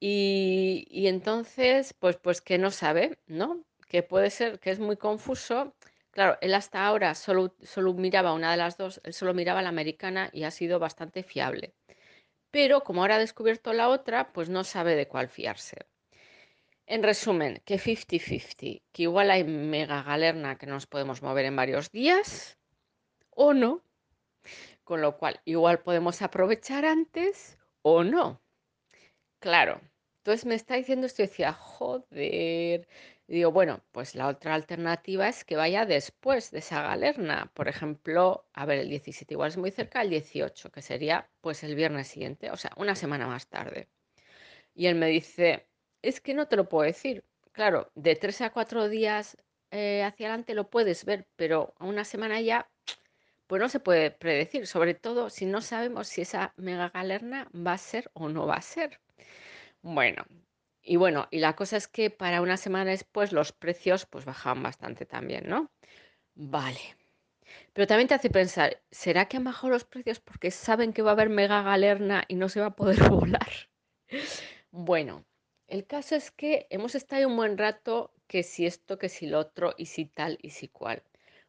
Y, 0.00 0.86
y 0.90 1.08
entonces, 1.08 1.94
pues, 1.94 2.16
pues 2.18 2.40
que 2.42 2.58
no 2.58 2.70
sabe, 2.70 3.18
¿no? 3.26 3.64
Que 3.88 4.02
puede 4.04 4.30
ser 4.30 4.60
que 4.60 4.70
es 4.72 4.80
muy 4.80 4.96
confuso. 4.96 5.74
Claro, 6.12 6.38
él 6.42 6.54
hasta 6.54 6.86
ahora 6.86 7.14
solo, 7.16 7.54
solo 7.62 7.94
miraba 7.94 8.34
una 8.34 8.50
de 8.52 8.58
las 8.58 8.76
dos, 8.78 9.00
él 9.04 9.14
solo 9.14 9.34
miraba 9.34 9.62
la 9.62 9.70
americana 9.70 10.30
y 10.32 10.44
ha 10.44 10.50
sido 10.52 10.78
bastante 10.80 11.22
fiable. 11.24 11.74
Pero 12.52 12.82
como 12.82 13.02
ahora 13.02 13.16
ha 13.16 13.20
descubierto 13.20 13.72
la 13.72 13.88
otra, 13.90 14.32
pues 14.32 14.48
no 14.50 14.64
sabe 14.64 14.96
de 14.96 15.08
cuál 15.08 15.28
fiarse. 15.28 15.86
En 16.86 17.02
resumen, 17.02 17.60
que 17.64 17.78
50-50, 17.78 18.82
que 18.92 19.02
igual 19.02 19.30
hay 19.32 19.42
mega 19.42 20.04
galerna 20.04 20.56
que 20.56 20.66
nos 20.66 20.86
podemos 20.86 21.20
mover 21.20 21.44
en 21.46 21.56
varios 21.56 21.90
días 21.90 22.58
o 23.30 23.52
no, 23.54 23.82
con 24.84 25.00
lo 25.00 25.16
cual 25.18 25.40
igual 25.44 25.80
podemos 25.80 26.22
aprovechar 26.22 26.84
antes 26.84 27.58
o 27.82 28.04
no. 28.04 28.40
Claro, 29.40 29.80
entonces 30.18 30.46
me 30.46 30.54
está 30.54 30.76
diciendo 30.76 31.06
esto 31.06 31.22
decía, 31.22 31.52
joder. 31.52 32.88
digo, 33.26 33.50
bueno, 33.50 33.82
pues 33.92 34.14
la 34.14 34.28
otra 34.28 34.54
alternativa 34.54 35.28
es 35.28 35.44
que 35.44 35.56
vaya 35.56 35.86
después 35.86 36.52
de 36.52 36.60
esa 36.60 36.82
galerna. 36.82 37.50
Por 37.54 37.68
ejemplo, 37.68 38.46
a 38.52 38.64
ver, 38.66 38.78
el 38.78 38.88
17 38.88 39.34
igual 39.34 39.50
es 39.50 39.56
muy 39.56 39.70
cerca, 39.72 40.02
el 40.02 40.10
18, 40.10 40.70
que 40.70 40.82
sería 40.82 41.28
pues 41.40 41.64
el 41.64 41.74
viernes 41.74 42.08
siguiente, 42.08 42.50
o 42.50 42.56
sea, 42.56 42.72
una 42.76 42.94
semana 42.94 43.26
más 43.26 43.48
tarde. 43.48 43.88
Y 44.74 44.86
él 44.86 44.94
me 44.96 45.08
dice, 45.08 45.66
es 46.08 46.20
que 46.20 46.34
no 46.34 46.46
te 46.48 46.56
lo 46.56 46.68
puedo 46.68 46.86
decir. 46.86 47.24
Claro, 47.52 47.90
de 47.94 48.16
tres 48.16 48.40
a 48.40 48.50
cuatro 48.50 48.88
días 48.88 49.36
eh, 49.70 50.02
hacia 50.04 50.28
adelante 50.28 50.54
lo 50.54 50.70
puedes 50.70 51.04
ver, 51.04 51.26
pero 51.36 51.74
a 51.78 51.86
una 51.86 52.04
semana 52.04 52.40
ya, 52.40 52.68
pues 53.46 53.60
no 53.60 53.68
se 53.68 53.80
puede 53.80 54.10
predecir, 54.10 54.66
sobre 54.66 54.94
todo 54.94 55.30
si 55.30 55.46
no 55.46 55.60
sabemos 55.60 56.08
si 56.08 56.22
esa 56.22 56.52
mega 56.56 56.90
galerna 56.90 57.48
va 57.54 57.72
a 57.72 57.78
ser 57.78 58.10
o 58.14 58.28
no 58.28 58.46
va 58.46 58.56
a 58.56 58.62
ser. 58.62 59.00
Bueno, 59.82 60.24
y 60.82 60.96
bueno, 60.96 61.28
y 61.30 61.40
la 61.40 61.56
cosa 61.56 61.76
es 61.76 61.88
que 61.88 62.10
para 62.10 62.42
una 62.42 62.56
semana 62.56 62.90
después 62.90 63.32
los 63.32 63.52
precios 63.52 64.06
pues 64.06 64.24
bajaban 64.24 64.62
bastante 64.62 65.06
también, 65.06 65.48
¿no? 65.48 65.70
Vale. 66.34 66.96
Pero 67.72 67.86
también 67.86 68.08
te 68.08 68.14
hace 68.14 68.30
pensar, 68.30 68.82
¿será 68.90 69.26
que 69.26 69.36
han 69.36 69.44
bajado 69.44 69.70
los 69.70 69.84
precios 69.84 70.20
porque 70.20 70.50
saben 70.50 70.92
que 70.92 71.02
va 71.02 71.10
a 71.10 71.14
haber 71.14 71.28
mega 71.30 71.62
galerna 71.62 72.24
y 72.28 72.36
no 72.36 72.48
se 72.48 72.60
va 72.60 72.66
a 72.66 72.76
poder 72.76 72.98
volar? 73.10 73.68
Bueno, 74.70 75.24
el 75.68 75.86
caso 75.86 76.14
es 76.16 76.30
que 76.30 76.66
hemos 76.70 76.94
estado 76.94 77.28
un 77.28 77.36
buen 77.36 77.58
rato 77.58 78.12
que 78.26 78.42
si 78.42 78.66
esto, 78.66 78.98
que 78.98 79.08
si 79.08 79.26
lo 79.26 79.38
otro, 79.38 79.74
y 79.76 79.86
si 79.86 80.06
tal, 80.06 80.38
y 80.42 80.50
si 80.50 80.68
cual. 80.68 81.02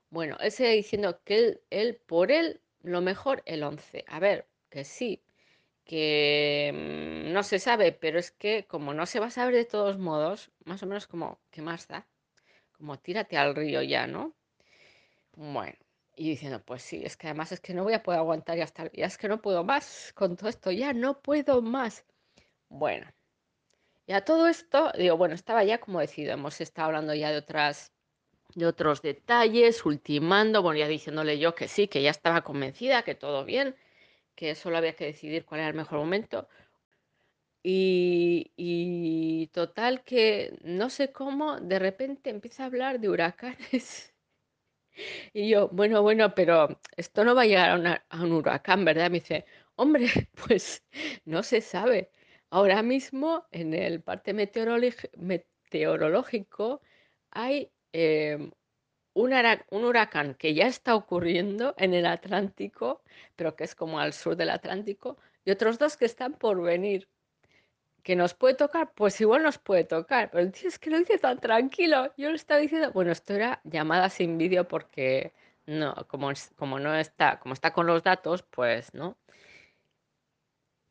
Bueno, 0.10 0.38
él 0.40 0.52
sigue 0.52 0.72
diciendo 0.72 1.22
que 1.24 1.38
él, 1.38 1.62
él, 1.70 1.96
por 2.06 2.32
él, 2.32 2.62
lo 2.84 3.02
mejor 3.02 3.44
el 3.46 3.64
11. 3.64 4.06
A 4.08 4.20
ver, 4.20 4.48
que 4.70 4.84
sí, 4.84 5.22
que 5.86 6.72
mm, 6.74 7.34
no 7.34 7.44
se 7.44 7.60
sabe, 7.60 7.92
pero 7.94 8.20
es 8.20 8.32
que 8.32 8.66
como 8.68 8.94
no 8.94 9.06
se 9.06 9.20
va 9.20 9.28
a 9.28 9.32
saber 9.32 9.56
de 9.56 9.66
todos 9.66 9.98
modos, 9.98 10.52
más 10.66 10.84
o 10.84 10.88
menos 10.88 11.08
como, 11.08 11.40
¿qué 11.52 11.62
más 11.62 11.88
da? 11.88 12.08
Como 12.74 13.00
tírate 13.00 13.38
al 13.38 13.56
río 13.56 13.82
ya, 13.84 14.08
¿no? 14.08 14.36
Bueno, 15.36 15.78
y 16.16 16.30
diciendo, 16.32 16.62
pues 16.66 16.82
sí, 16.84 17.02
es 17.06 17.16
que 17.18 17.28
además 17.28 17.52
es 17.52 17.62
que 17.62 17.74
no 17.74 17.84
voy 17.84 17.94
a 17.94 18.04
poder 18.04 18.20
aguantar 18.20 18.58
ya 18.58 18.64
hasta 18.66 18.92
ya 18.92 19.06
es 19.06 19.18
que 19.18 19.28
no 19.30 19.42
puedo 19.42 19.64
más 19.64 20.12
con 20.16 20.36
todo 20.36 20.50
esto, 20.50 20.72
ya 20.72 20.94
no 20.94 21.22
puedo 21.22 21.62
más. 21.62 22.06
Bueno, 22.70 23.08
y 24.08 24.14
a 24.14 24.22
todo 24.26 24.48
esto, 24.48 24.92
digo, 24.98 25.18
bueno, 25.18 25.36
estaba 25.36 25.64
ya 25.64 25.80
como 25.80 26.00
decidido, 26.00 26.34
hemos 26.34 26.62
estado 26.62 26.88
hablando 26.88 27.14
ya 27.14 27.32
de 27.32 27.38
otras 27.38 27.94
de 28.56 28.66
otros 28.68 29.02
detalles, 29.02 29.86
ultimando, 29.86 30.62
bueno, 30.64 30.80
ya 30.80 30.88
diciéndole 30.88 31.40
yo 31.40 31.56
que 31.56 31.68
sí, 31.70 31.88
que 31.88 32.02
ya 32.04 32.12
estaba 32.12 32.44
convencida, 32.44 33.04
que 33.04 33.16
todo 33.16 33.46
bien, 33.46 33.76
que 34.36 34.56
solo 34.56 34.78
había 34.78 34.96
que 34.96 35.06
decidir 35.06 35.46
cuál 35.46 35.62
era 35.62 35.70
el 35.70 35.76
mejor 35.76 36.00
momento. 36.00 36.48
Y, 37.64 38.52
y 38.56 39.48
total 39.54 40.04
que 40.04 40.58
no 40.64 40.90
sé 40.90 41.12
cómo, 41.12 41.60
de 41.60 41.78
repente 41.80 42.30
empieza 42.32 42.64
a 42.64 42.66
hablar 42.68 43.00
de 43.00 43.10
huracanes. 43.10 44.14
Y 45.34 45.50
yo, 45.50 45.70
bueno, 45.70 46.02
bueno, 46.02 46.34
pero 46.36 46.80
esto 46.96 47.24
no 47.24 47.36
va 47.36 47.44
a 47.44 47.46
llegar 47.46 47.86
a, 47.88 48.06
a 48.10 48.24
un 48.24 48.32
huracán, 48.34 48.86
¿verdad? 48.86 49.10
Me 49.12 49.20
dice, 49.20 49.46
hombre, 49.76 50.08
pues 50.48 50.84
no 51.26 51.44
se 51.44 51.62
sabe. 51.62 52.12
Ahora 52.50 52.82
mismo 52.82 53.46
en 53.52 53.74
el 53.74 54.02
parte 54.02 54.34
meteorológi- 54.34 55.10
meteorológico 55.18 56.82
hay 57.32 57.72
em, 57.92 58.52
un, 59.14 59.34
hura- 59.34 59.66
un 59.72 59.84
huracán 59.86 60.36
que 60.36 60.54
ya 60.54 60.68
está 60.68 60.96
ocurriendo 60.96 61.74
en 61.78 61.94
el 61.94 62.06
Atlántico, 62.06 63.02
pero 63.36 63.56
que 63.56 63.64
es 63.66 63.76
como 63.76 64.00
al 64.00 64.14
sur 64.14 64.36
del 64.36 64.50
Atlántico, 64.50 65.18
y 65.44 65.52
otros 65.52 65.78
dos 65.80 65.98
que 65.98 66.06
están 66.06 66.34
por 66.34 66.62
venir. 66.62 67.08
¿Que 68.04 68.16
nos 68.16 68.34
puede 68.34 68.54
tocar? 68.56 68.94
Pues 68.94 69.20
igual 69.20 69.44
nos 69.44 69.58
puede 69.58 69.84
tocar, 69.84 70.32
pero 70.32 70.50
es 70.50 70.80
que 70.80 70.90
lo 70.90 70.98
dice 71.00 71.18
tan 71.18 71.40
tranquilo. 71.40 72.14
Yo 72.16 72.30
lo 72.30 72.36
estaba 72.36 72.62
diciendo, 72.62 72.92
bueno, 72.94 73.12
esto 73.12 73.34
era 73.34 73.60
llamada 73.66 74.10
sin 74.10 74.38
vídeo 74.38 74.66
porque 74.68 75.34
no, 75.66 75.94
como, 76.08 76.32
como 76.56 76.80
no 76.80 76.96
está, 76.96 77.40
como 77.40 77.54
está 77.54 77.74
con 77.74 77.86
los 77.88 78.04
datos, 78.04 78.44
pues 78.44 78.94
no. 78.94 79.18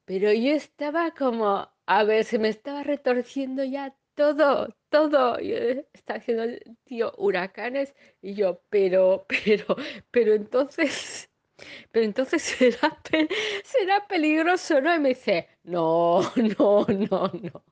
Pero 0.07 0.33
yo 0.33 0.53
estaba 0.55 1.11
como, 1.13 1.71
a 1.87 2.05
ver, 2.05 2.25
se 2.25 2.39
me 2.39 2.49
estaba 2.49 2.83
retorciendo 2.83 3.63
ya 3.65 3.95
todo, 4.15 4.75
todo. 4.89 5.39
Eh, 5.39 5.87
estaba 5.93 6.19
haciendo 6.19 6.45
el 6.45 6.63
tío 6.85 7.13
huracanes 7.19 7.95
y 8.23 8.35
yo, 8.35 8.63
pero, 8.71 9.27
pero, 9.45 9.77
pero 10.11 10.35
entonces, 10.35 11.31
pero 11.93 12.05
entonces 12.07 12.43
será, 12.43 13.01
será 13.65 14.07
peligroso, 14.09 14.81
¿no? 14.81 14.95
Y 14.95 15.01
me 15.01 15.11
dice, 15.11 15.49
no, 15.65 16.23
no, 16.59 16.87
no, 16.89 17.29
no. 17.35 17.65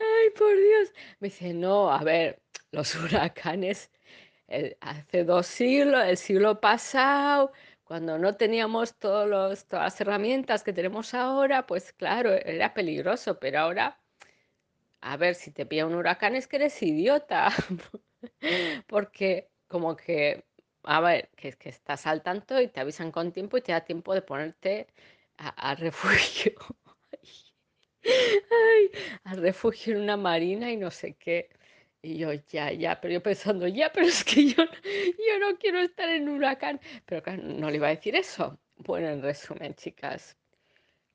Ay, 0.00 0.30
por 0.36 0.56
Dios. 0.56 0.92
Me 1.20 1.28
dice, 1.28 1.52
no, 1.54 1.90
a 1.90 2.02
ver, 2.02 2.40
los 2.72 2.94
huracanes 2.96 3.90
el- 4.48 4.76
hace 4.80 5.24
dos 5.24 5.46
siglos, 5.46 6.04
el 6.06 6.16
siglo 6.18 6.60
pasado, 6.60 7.52
cuando 7.88 8.18
no 8.18 8.36
teníamos 8.36 8.96
todas 8.98 9.66
las 9.70 10.00
herramientas 10.00 10.62
que 10.62 10.74
tenemos 10.74 11.14
ahora, 11.14 11.66
pues 11.66 11.92
claro, 11.94 12.32
era 12.34 12.74
peligroso, 12.74 13.40
pero 13.40 13.60
ahora, 13.60 13.98
a 15.00 15.16
ver, 15.16 15.34
si 15.34 15.50
te 15.52 15.66
pilla 15.66 15.86
un 15.86 15.94
huracán 15.94 16.34
es 16.36 16.46
que 16.48 16.56
eres 16.56 16.82
idiota, 16.82 17.48
porque 18.88 19.50
como 19.68 19.96
que, 19.96 20.44
a 20.84 21.00
ver, 21.00 21.30
que, 21.36 21.52
que 21.54 21.68
estás 21.70 22.06
al 22.06 22.22
tanto 22.22 22.60
y 22.60 22.68
te 22.68 22.80
avisan 22.80 23.12
con 23.12 23.32
tiempo 23.32 23.56
y 23.56 23.62
te 23.62 23.72
da 23.72 23.82
tiempo 23.84 24.14
de 24.14 24.22
ponerte 24.22 24.88
a, 25.38 25.70
a 25.70 25.74
refugio. 25.74 26.54
Ay, 28.04 28.90
al 29.24 29.38
refugio 29.42 29.94
en 29.94 30.02
una 30.02 30.16
marina 30.16 30.70
y 30.70 30.76
no 30.76 30.90
sé 30.90 31.14
qué. 31.14 31.48
Y 32.02 32.18
yo, 32.18 32.32
ya, 32.32 32.72
ya, 32.72 33.00
pero 33.00 33.14
yo 33.14 33.22
pensando, 33.22 33.66
ya, 33.68 33.90
pero 33.92 34.06
es 34.06 34.24
que 34.24 34.46
yo, 34.46 34.64
yo 34.64 35.38
no 35.40 35.56
quiero 35.58 35.80
estar 35.80 36.08
en 36.08 36.28
huracán. 36.28 36.80
Pero 37.06 37.22
claro, 37.22 37.42
no 37.42 37.70
le 37.70 37.76
iba 37.76 37.88
a 37.88 37.90
decir 37.90 38.14
eso. 38.16 38.58
Bueno, 38.76 39.08
en 39.08 39.22
resumen, 39.22 39.74
chicas, 39.74 40.36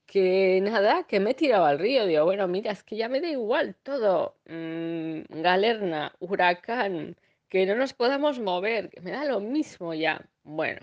que 0.05 0.59
nada, 0.61 1.05
que 1.07 1.19
me 1.19 1.31
he 1.31 1.35
tirado 1.35 1.65
al 1.65 1.79
río. 1.79 2.05
Digo, 2.07 2.25
bueno, 2.25 2.47
mira, 2.47 2.71
es 2.71 2.83
que 2.83 2.97
ya 2.97 3.09
me 3.09 3.21
da 3.21 3.29
igual 3.29 3.75
todo. 3.83 4.37
mm, 4.47 5.41
galerna, 5.41 6.15
huracán, 6.19 7.17
que 7.49 7.65
no 7.65 7.75
nos 7.75 7.93
podamos 7.93 8.39
mover, 8.39 8.89
que 8.89 9.01
me 9.01 9.11
da 9.11 9.25
lo 9.25 9.39
mismo 9.41 9.93
ya. 9.93 10.27
Bueno. 10.43 10.81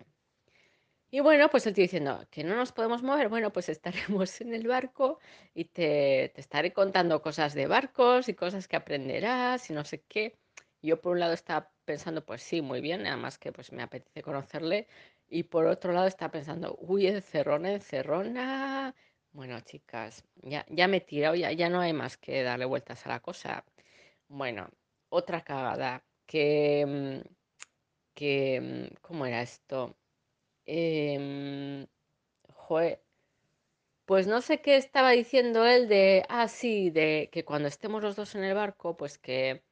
Y 1.12 1.21
bueno, 1.21 1.50
pues 1.50 1.64
tío 1.64 1.73
diciendo 1.73 2.25
que 2.31 2.45
no 2.45 2.55
nos 2.57 2.73
podemos 2.73 3.02
mover, 3.02 3.29
bueno, 3.29 3.52
pues 3.52 3.69
estaremos 3.69 4.40
en 4.40 4.55
el 4.55 4.67
barco 4.69 5.19
y 5.55 5.64
te, 5.67 6.31
te 6.35 6.40
estaré 6.40 6.73
contando 6.73 7.21
cosas 7.23 7.55
de 7.55 7.67
barcos 7.67 8.29
y 8.29 8.35
cosas 8.35 8.69
que 8.69 8.76
aprenderás 8.76 9.69
y 9.71 9.73
no 9.73 9.85
sé 9.85 10.02
qué. 10.09 10.38
Yo 10.83 11.00
por 11.00 11.12
un 11.12 11.21
lado 11.21 11.33
estaba 11.33 11.73
pensando, 11.85 12.25
pues 12.25 12.43
sí, 12.43 12.62
muy 12.62 12.81
bien, 12.81 13.07
además 13.07 13.38
que 13.38 13.52
pues 13.52 13.73
me 13.73 13.83
apetece 13.83 14.23
conocerle. 14.23 14.87
Y 15.29 15.45
por 15.45 15.67
otro 15.67 15.93
lado 15.93 16.07
estaba 16.07 16.31
pensando, 16.33 16.76
uy, 16.81 17.07
encerrona, 17.09 17.73
encerrona. 17.73 18.95
Bueno, 19.33 19.61
chicas, 19.61 20.25
ya, 20.37 20.64
ya 20.69 20.88
me 20.88 20.99
he 20.99 21.00
tirado, 21.00 21.35
ya, 21.35 21.52
ya 21.52 21.69
no 21.69 21.81
hay 21.81 21.93
más 21.93 22.17
que 22.17 22.43
darle 22.43 22.64
vueltas 22.67 23.05
a 23.07 23.11
la 23.11 23.21
cosa. 23.21 23.64
Bueno, 24.29 24.71
otra 25.11 25.43
cagada, 25.43 26.05
que, 26.26 26.85
mm, 26.87 27.29
que, 28.14 28.61
mm, 28.61 28.97
¿cómo 29.02 29.26
era 29.26 29.43
esto? 29.43 30.00
Em, 30.73 31.89
pues 34.05 34.27
no 34.29 34.41
sé 34.41 34.61
qué 34.61 34.77
estaba 34.77 35.11
diciendo 35.11 35.67
él 35.67 35.89
de, 35.89 36.25
ah, 36.29 36.47
de 36.62 37.29
que 37.33 37.45
cuando 37.45 37.67
estemos 37.69 38.03
los 38.03 38.15
dos 38.17 38.37
en 38.37 38.45
el 38.45 38.55
barco, 38.55 38.97
pues 38.97 39.19
que, 39.19 39.62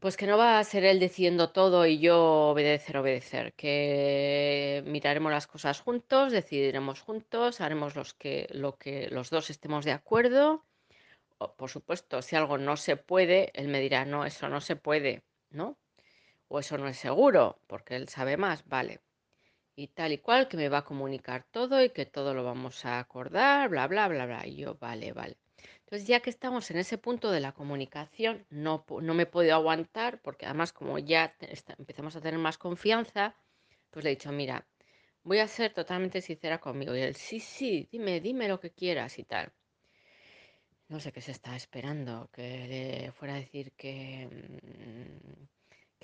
pues 0.00 0.16
que 0.18 0.26
no 0.26 0.36
va 0.38 0.58
a 0.58 0.64
ser 0.64 0.84
él 0.84 1.00
decidiendo 1.00 1.52
todo 1.52 1.86
y 1.86 1.98
yo 2.00 2.50
obedecer, 2.50 2.98
obedecer, 2.98 3.54
que 3.54 4.82
miraremos 4.86 5.32
las 5.32 5.46
cosas 5.46 5.80
juntos, 5.80 6.32
decidiremos 6.32 7.00
juntos, 7.00 7.62
haremos 7.62 7.96
los 7.96 8.12
que, 8.14 8.48
lo 8.52 8.76
que 8.76 9.08
los 9.10 9.30
dos 9.30 9.48
estemos 9.50 9.84
de 9.86 9.92
acuerdo. 9.92 10.64
Por 11.56 11.70
supuesto, 11.70 12.22
si 12.22 12.36
algo 12.36 12.58
no 12.58 12.76
se 12.76 12.96
puede, 12.96 13.50
él 13.54 13.68
me 13.68 13.80
dirá, 13.80 14.04
no, 14.04 14.26
eso 14.26 14.48
no 14.48 14.60
se 14.60 14.76
puede, 14.76 15.22
¿no? 15.50 15.78
O 16.48 16.58
eso 16.60 16.78
no 16.78 16.88
es 16.88 16.98
seguro, 16.98 17.58
porque 17.66 17.96
él 17.96 18.08
sabe 18.08 18.36
más, 18.36 18.64
vale 18.68 19.00
y 19.76 19.88
tal 19.88 20.12
y 20.12 20.18
cual, 20.18 20.48
que 20.48 20.56
me 20.56 20.68
va 20.68 20.78
a 20.78 20.84
comunicar 20.84 21.44
todo 21.50 21.82
y 21.82 21.90
que 21.90 22.06
todo 22.06 22.34
lo 22.34 22.44
vamos 22.44 22.84
a 22.84 22.98
acordar, 22.98 23.68
bla, 23.68 23.86
bla, 23.86 24.08
bla, 24.08 24.26
bla. 24.26 24.46
Y 24.46 24.56
yo, 24.56 24.76
vale, 24.76 25.12
vale. 25.12 25.36
Entonces, 25.80 26.06
ya 26.06 26.20
que 26.20 26.30
estamos 26.30 26.70
en 26.70 26.78
ese 26.78 26.98
punto 26.98 27.30
de 27.30 27.40
la 27.40 27.52
comunicación, 27.52 28.46
no, 28.50 28.84
no 29.02 29.14
me 29.14 29.24
he 29.24 29.26
podido 29.26 29.54
aguantar, 29.54 30.20
porque 30.22 30.46
además 30.46 30.72
como 30.72 30.98
ya 30.98 31.34
empezamos 31.78 32.16
a 32.16 32.20
tener 32.20 32.38
más 32.38 32.58
confianza, 32.58 33.36
pues 33.90 34.04
le 34.04 34.10
he 34.10 34.16
dicho, 34.16 34.32
mira, 34.32 34.66
voy 35.22 35.38
a 35.38 35.48
ser 35.48 35.72
totalmente 35.72 36.20
sincera 36.20 36.58
conmigo. 36.60 36.94
Y 36.96 37.00
él, 37.00 37.14
sí, 37.16 37.40
sí, 37.40 37.88
dime, 37.90 38.20
dime 38.20 38.48
lo 38.48 38.60
que 38.60 38.70
quieras 38.70 39.18
y 39.18 39.24
tal. 39.24 39.52
No 40.88 41.00
sé 41.00 41.12
qué 41.12 41.20
se 41.20 41.32
está 41.32 41.56
esperando, 41.56 42.28
que 42.32 42.66
le 42.68 43.12
fuera 43.12 43.34
a 43.34 43.38
decir 43.38 43.72
que, 43.72 44.28
mm, 44.30 45.53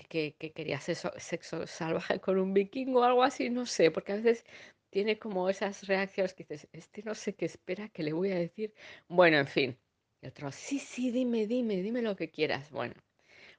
que, 0.08 0.34
que- 0.34 0.34
que 0.38 0.52
quería 0.52 0.80
sexo, 0.80 1.12
sexo 1.18 1.66
salvaje 1.66 2.20
con 2.20 2.38
un 2.38 2.54
vikingo 2.54 3.00
o 3.00 3.04
algo 3.04 3.22
así, 3.22 3.50
no 3.50 3.66
sé, 3.66 3.90
porque 3.90 4.12
a 4.12 4.16
veces 4.16 4.44
tiene 4.90 5.18
como 5.18 5.48
esas 5.48 5.86
reacciones 5.86 6.34
que 6.34 6.44
dices, 6.44 6.68
este 6.72 7.02
no 7.02 7.14
sé 7.14 7.34
qué 7.36 7.46
espera 7.46 7.88
que 7.88 8.02
le 8.02 8.12
voy 8.12 8.32
a 8.32 8.38
decir. 8.38 8.74
Bueno, 9.08 9.38
en 9.38 9.46
fin. 9.48 9.78
Y 10.22 10.26
otro, 10.28 10.52
sí, 10.52 10.78
sí, 10.78 11.10
dime, 11.10 11.46
dime, 11.46 11.76
dime 11.82 12.02
lo 12.02 12.16
que 12.16 12.30
quieras. 12.30 12.70
Bueno, 12.70 12.94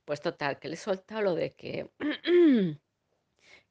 pues 0.05 0.21
total, 0.21 0.59
que 0.59 0.67
le 0.69 0.75
he 0.75 0.77
soltado 0.77 1.21
lo 1.23 1.35
de 1.35 1.51
que, 1.51 1.91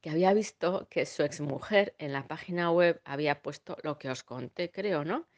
que 0.00 0.11
había 0.11 0.33
visto 0.35 0.89
que 0.91 1.07
su 1.07 1.23
exmujer 1.23 1.95
en 1.99 2.12
la 2.12 2.27
página 2.29 2.71
web 2.73 3.00
había 3.05 3.43
puesto 3.43 3.77
lo 3.83 3.99
que 3.99 4.11
os 4.11 4.23
conté, 4.25 4.71
creo, 4.71 5.05
¿no? 5.05 5.29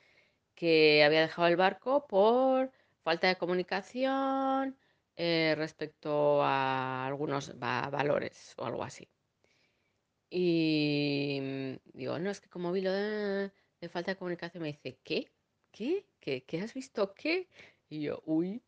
que 0.54 1.04
había 1.04 1.22
dejado 1.22 1.48
el 1.48 1.56
barco 1.56 2.06
por 2.08 2.72
falta 3.04 3.28
de 3.28 3.36
comunicación 3.38 4.78
eh, 5.16 5.54
respecto 5.56 6.42
a 6.42 7.06
algunos 7.06 7.52
va- 7.62 7.88
valores 7.90 8.54
o 8.58 8.64
algo 8.66 8.84
así. 8.84 9.08
Y 10.30 11.38
mm, 11.42 11.98
digo, 11.98 12.18
no, 12.18 12.30
es 12.30 12.40
que 12.40 12.48
como 12.48 12.72
vi 12.72 12.80
lo 12.80 12.92
de, 12.92 13.52
falta 13.90 14.12
de 14.12 14.16
comunicación, 14.18 14.62
me 14.62 14.68
dice, 14.72 14.98
¿qué? 15.04 15.30
¿Qué? 15.70 16.06
¿Qué? 16.20 16.44
¿Qué 16.44 16.60
has 16.60 16.74
visto 16.74 17.14
qué? 17.14 17.48
Y 17.88 18.02
yo, 18.02 18.22
uy. 18.26 18.62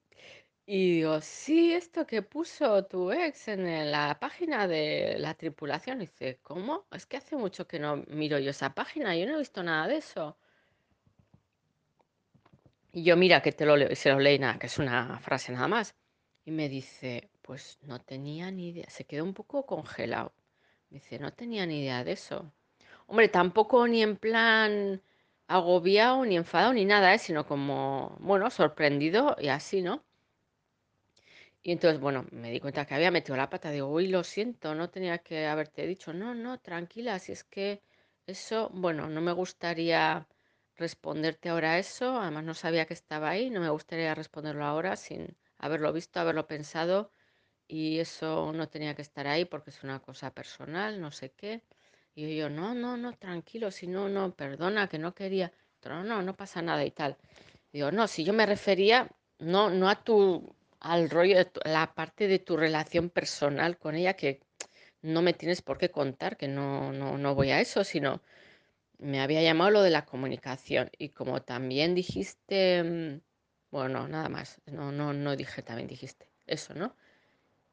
Y 0.67 0.95
digo, 0.97 1.21
sí, 1.23 1.73
esto 1.75 2.07
que 2.07 2.23
puso 2.23 2.87
tu 2.87 3.13
ex 3.13 3.49
en 3.49 3.91
la 3.93 4.19
página 4.21 4.69
de 4.69 5.17
la 5.19 5.35
tripulación. 5.35 6.01
Dice, 6.01 6.41
¿cómo? 6.43 6.87
Es 6.93 7.07
que 7.07 7.19
hace 7.19 7.37
mucho 7.37 7.67
que 7.69 7.79
no 7.81 7.99
miro 8.09 8.39
yo 8.39 8.51
esa 8.51 8.75
página, 8.75 9.17
yo 9.17 9.27
no 9.27 9.37
he 9.37 9.39
visto 9.41 9.63
nada 9.63 9.89
de 9.89 9.99
eso. 9.99 10.39
Y 12.93 13.05
yo, 13.05 13.15
mira, 13.19 13.43
que 13.43 13.53
te 13.53 13.67
lo 13.67 13.77
leo, 13.77 13.93
y 13.93 13.97
se 13.97 14.11
lo 14.11 14.19
leí 14.19 14.39
nada, 14.39 14.59
que 14.59 14.69
es 14.69 14.79
una 14.79 15.19
frase 15.21 15.53
nada 15.53 15.69
más. 15.69 15.95
Y 16.45 16.51
me 16.53 16.69
dice, 16.69 17.31
pues 17.43 17.79
no 17.83 18.01
tenía 18.01 18.51
ni 18.51 18.69
idea, 18.69 18.89
se 18.89 19.05
quedó 19.05 19.25
un 19.25 19.35
poco 19.35 19.67
congelado. 19.67 20.33
Me 20.91 20.99
dice, 20.99 21.19
no 21.19 21.33
tenía 21.33 21.67
ni 21.67 21.81
idea 21.81 22.05
de 22.05 22.13
eso. 22.13 22.53
Hombre, 23.07 23.29
tampoco 23.29 23.87
ni 23.89 24.03
en 24.03 24.17
plan 24.17 25.03
agobiado, 25.49 26.25
ni 26.25 26.37
enfadado, 26.37 26.73
ni 26.75 26.85
nada, 26.85 27.15
¿eh? 27.15 27.19
Sino 27.19 27.47
como, 27.47 28.17
bueno, 28.21 28.51
sorprendido 28.51 29.37
y 29.41 29.49
así, 29.49 29.83
¿no? 29.83 30.03
Y 31.65 31.73
entonces, 31.73 32.01
bueno, 32.01 32.27
me 32.31 32.51
di 32.53 32.61
cuenta 32.61 32.85
que 32.87 32.95
había 32.95 33.11
metido 33.11 33.37
la 33.37 33.51
pata. 33.51 33.71
Digo, 33.71 33.89
uy, 33.89 34.07
lo 34.09 34.23
siento, 34.23 34.75
no 34.75 34.91
tenía 34.91 35.19
que 35.19 35.47
haberte 35.47 35.87
dicho. 35.87 36.13
No, 36.13 36.35
no, 36.35 36.61
tranquila, 36.61 37.19
si 37.19 37.33
es 37.33 37.43
que 37.45 37.83
eso, 38.27 38.71
bueno, 38.75 39.09
no 39.09 39.21
me 39.21 39.33
gustaría 39.33 40.29
responderte 40.77 41.49
ahora 41.49 41.79
eso. 41.79 42.19
Además, 42.21 42.45
no 42.45 42.55
sabía 42.55 42.87
que 42.87 42.95
estaba 42.95 43.31
ahí. 43.31 43.51
No 43.51 43.61
me 43.61 43.71
gustaría 43.71 44.15
responderlo 44.15 44.65
ahora 44.65 44.97
sin 44.97 45.37
haberlo 45.59 45.93
visto, 45.93 46.21
haberlo 46.21 46.47
pensado. 46.47 47.13
Y 47.67 47.99
eso 48.01 48.53
no 48.53 48.69
tenía 48.69 48.95
que 48.95 49.03
estar 49.03 49.27
ahí 49.27 49.45
porque 49.45 49.71
es 49.71 49.83
una 49.85 50.01
cosa 50.01 50.33
personal, 50.33 51.01
no 51.01 51.11
sé 51.11 51.31
qué. 51.33 51.63
Y 52.15 52.37
yo, 52.37 52.49
no, 52.51 52.75
no, 52.75 52.97
no, 52.97 53.15
tranquilo, 53.15 53.71
si 53.71 53.87
no, 53.87 54.09
no, 54.09 54.35
perdona, 54.35 54.89
que 54.89 54.99
no 54.99 55.15
quería. 55.15 55.53
Pero 55.81 56.05
no, 56.05 56.23
no 56.23 56.37
pasa 56.37 56.63
nada 56.63 56.85
y 56.85 56.91
tal. 56.91 57.17
Digo, 57.73 57.91
no, 57.91 58.07
si 58.09 58.25
yo 58.25 58.33
me 58.33 58.47
refería 58.47 59.11
no, 59.39 59.71
no 59.71 59.89
a 59.89 60.03
tu, 60.05 60.55
al 60.81 61.11
rollo 61.11 61.37
la 61.65 61.95
parte 61.95 62.29
de 62.29 62.39
tu 62.39 62.57
relación 62.57 63.11
personal 63.11 63.79
con 63.79 63.95
ella, 63.97 64.15
que 64.15 64.41
no 65.03 65.23
me 65.23 65.35
tienes 65.35 65.63
por 65.63 65.79
qué 65.79 65.91
contar, 65.91 66.37
que 66.37 66.49
no, 66.49 66.93
no, 66.93 67.19
no 67.19 67.35
voy 67.35 67.51
a 67.51 67.61
eso, 67.61 67.85
sino 67.85 68.23
me 68.99 69.21
había 69.21 69.43
llamado 69.43 69.71
lo 69.71 69.83
de 69.83 69.91
la 69.91 70.05
comunicación. 70.07 70.91
Y 70.99 71.11
como 71.11 71.43
también 71.43 71.95
dijiste, 71.95 72.83
mm, 72.83 73.21
bueno, 73.75 74.01
no, 74.03 74.09
nada 74.09 74.29
más, 74.29 74.61
no, 74.67 74.93
no, 74.93 75.13
no 75.13 75.37
dije, 75.37 75.63
también 75.63 75.89
dijiste 75.89 76.29
eso, 76.47 76.75
¿no? 76.75 76.97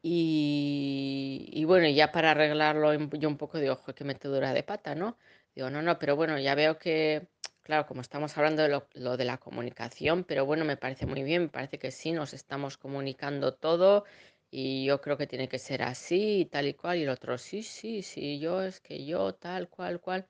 Y, 0.03 1.49
y 1.53 1.65
bueno, 1.65 1.87
ya 1.89 2.11
para 2.11 2.31
arreglarlo 2.31 2.93
yo 2.93 3.29
un 3.29 3.37
poco 3.37 3.59
digo, 3.59 3.73
ojo, 3.73 3.93
qué 3.95 4.03
metedura 4.03 4.53
de 4.53 4.63
pata, 4.63 4.95
¿no? 4.95 5.17
Digo, 5.55 5.69
no, 5.69 5.81
no, 5.81 5.99
pero 5.99 6.15
bueno, 6.15 6.39
ya 6.39 6.55
veo 6.55 6.77
que, 6.79 7.27
claro, 7.63 7.85
como 7.87 8.01
estamos 8.01 8.37
hablando 8.37 8.63
de 8.63 8.69
lo, 8.95 9.17
de 9.17 9.25
la 9.25 9.37
comunicación, 9.37 10.23
pero 10.23 10.45
bueno, 10.45 10.65
me 10.65 10.77
parece 10.77 11.05
muy 11.05 11.23
bien, 11.23 11.43
me 11.43 11.49
parece 11.49 11.77
que 11.79 11.91
sí, 11.91 12.11
nos 12.13 12.33
estamos 12.33 12.77
comunicando 12.77 13.53
todo 13.53 14.05
y 14.51 14.85
yo 14.85 15.01
creo 15.01 15.17
que 15.17 15.27
tiene 15.27 15.47
que 15.49 15.59
ser 15.59 15.83
así 15.83 16.47
tal 16.51 16.67
y 16.67 16.73
cual. 16.73 16.97
Y 16.99 17.03
el 17.03 17.09
otro, 17.09 17.37
sí, 17.37 17.63
sí, 17.63 18.01
sí, 18.03 18.39
yo 18.39 18.61
es 18.63 18.79
que 18.81 19.05
yo 19.05 19.33
tal 19.35 19.69
cual, 19.69 19.99
cual. 20.01 20.27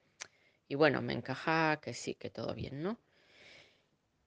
Y 0.68 0.76
bueno, 0.76 1.02
me 1.02 1.14
encaja 1.14 1.80
que 1.82 1.94
sí, 1.94 2.16
que 2.16 2.30
todo 2.30 2.54
bien, 2.56 2.84
¿no? 2.84 2.98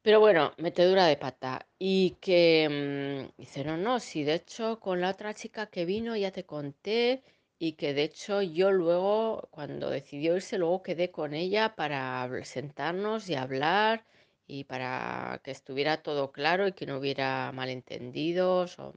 Pero 0.05 0.21
bueno, 0.21 0.53
metedura 0.59 1.07
de 1.07 1.17
pata. 1.17 1.67
Y 1.79 2.19
que 2.21 3.29
mm, 3.39 3.41
dice, 3.41 3.65
no, 3.65 3.77
no, 3.79 4.01
sí, 4.01 4.23
de 4.23 4.35
hecho, 4.35 4.79
con 4.79 5.01
la 5.01 5.11
otra 5.11 5.33
chica 5.35 5.69
que 5.69 5.87
vino 5.87 6.15
ya 6.15 6.31
te 6.31 6.45
conté 6.45 7.23
y 7.59 7.73
que 7.73 7.95
de 7.95 8.03
hecho 8.05 8.43
yo 8.43 8.71
luego, 8.71 9.49
cuando 9.51 9.89
decidió 9.89 10.37
irse, 10.37 10.59
luego 10.59 10.83
quedé 10.83 11.11
con 11.11 11.33
ella 11.35 11.75
para 11.75 12.29
sentarnos 12.45 13.31
y 13.31 13.35
hablar 13.35 14.05
y 14.47 14.65
para 14.65 15.41
que 15.43 15.53
estuviera 15.53 16.03
todo 16.03 16.33
claro 16.33 16.69
y 16.69 16.73
que 16.73 16.85
no 16.87 16.99
hubiera 16.99 17.51
malentendidos 17.53 18.79
o... 18.79 18.95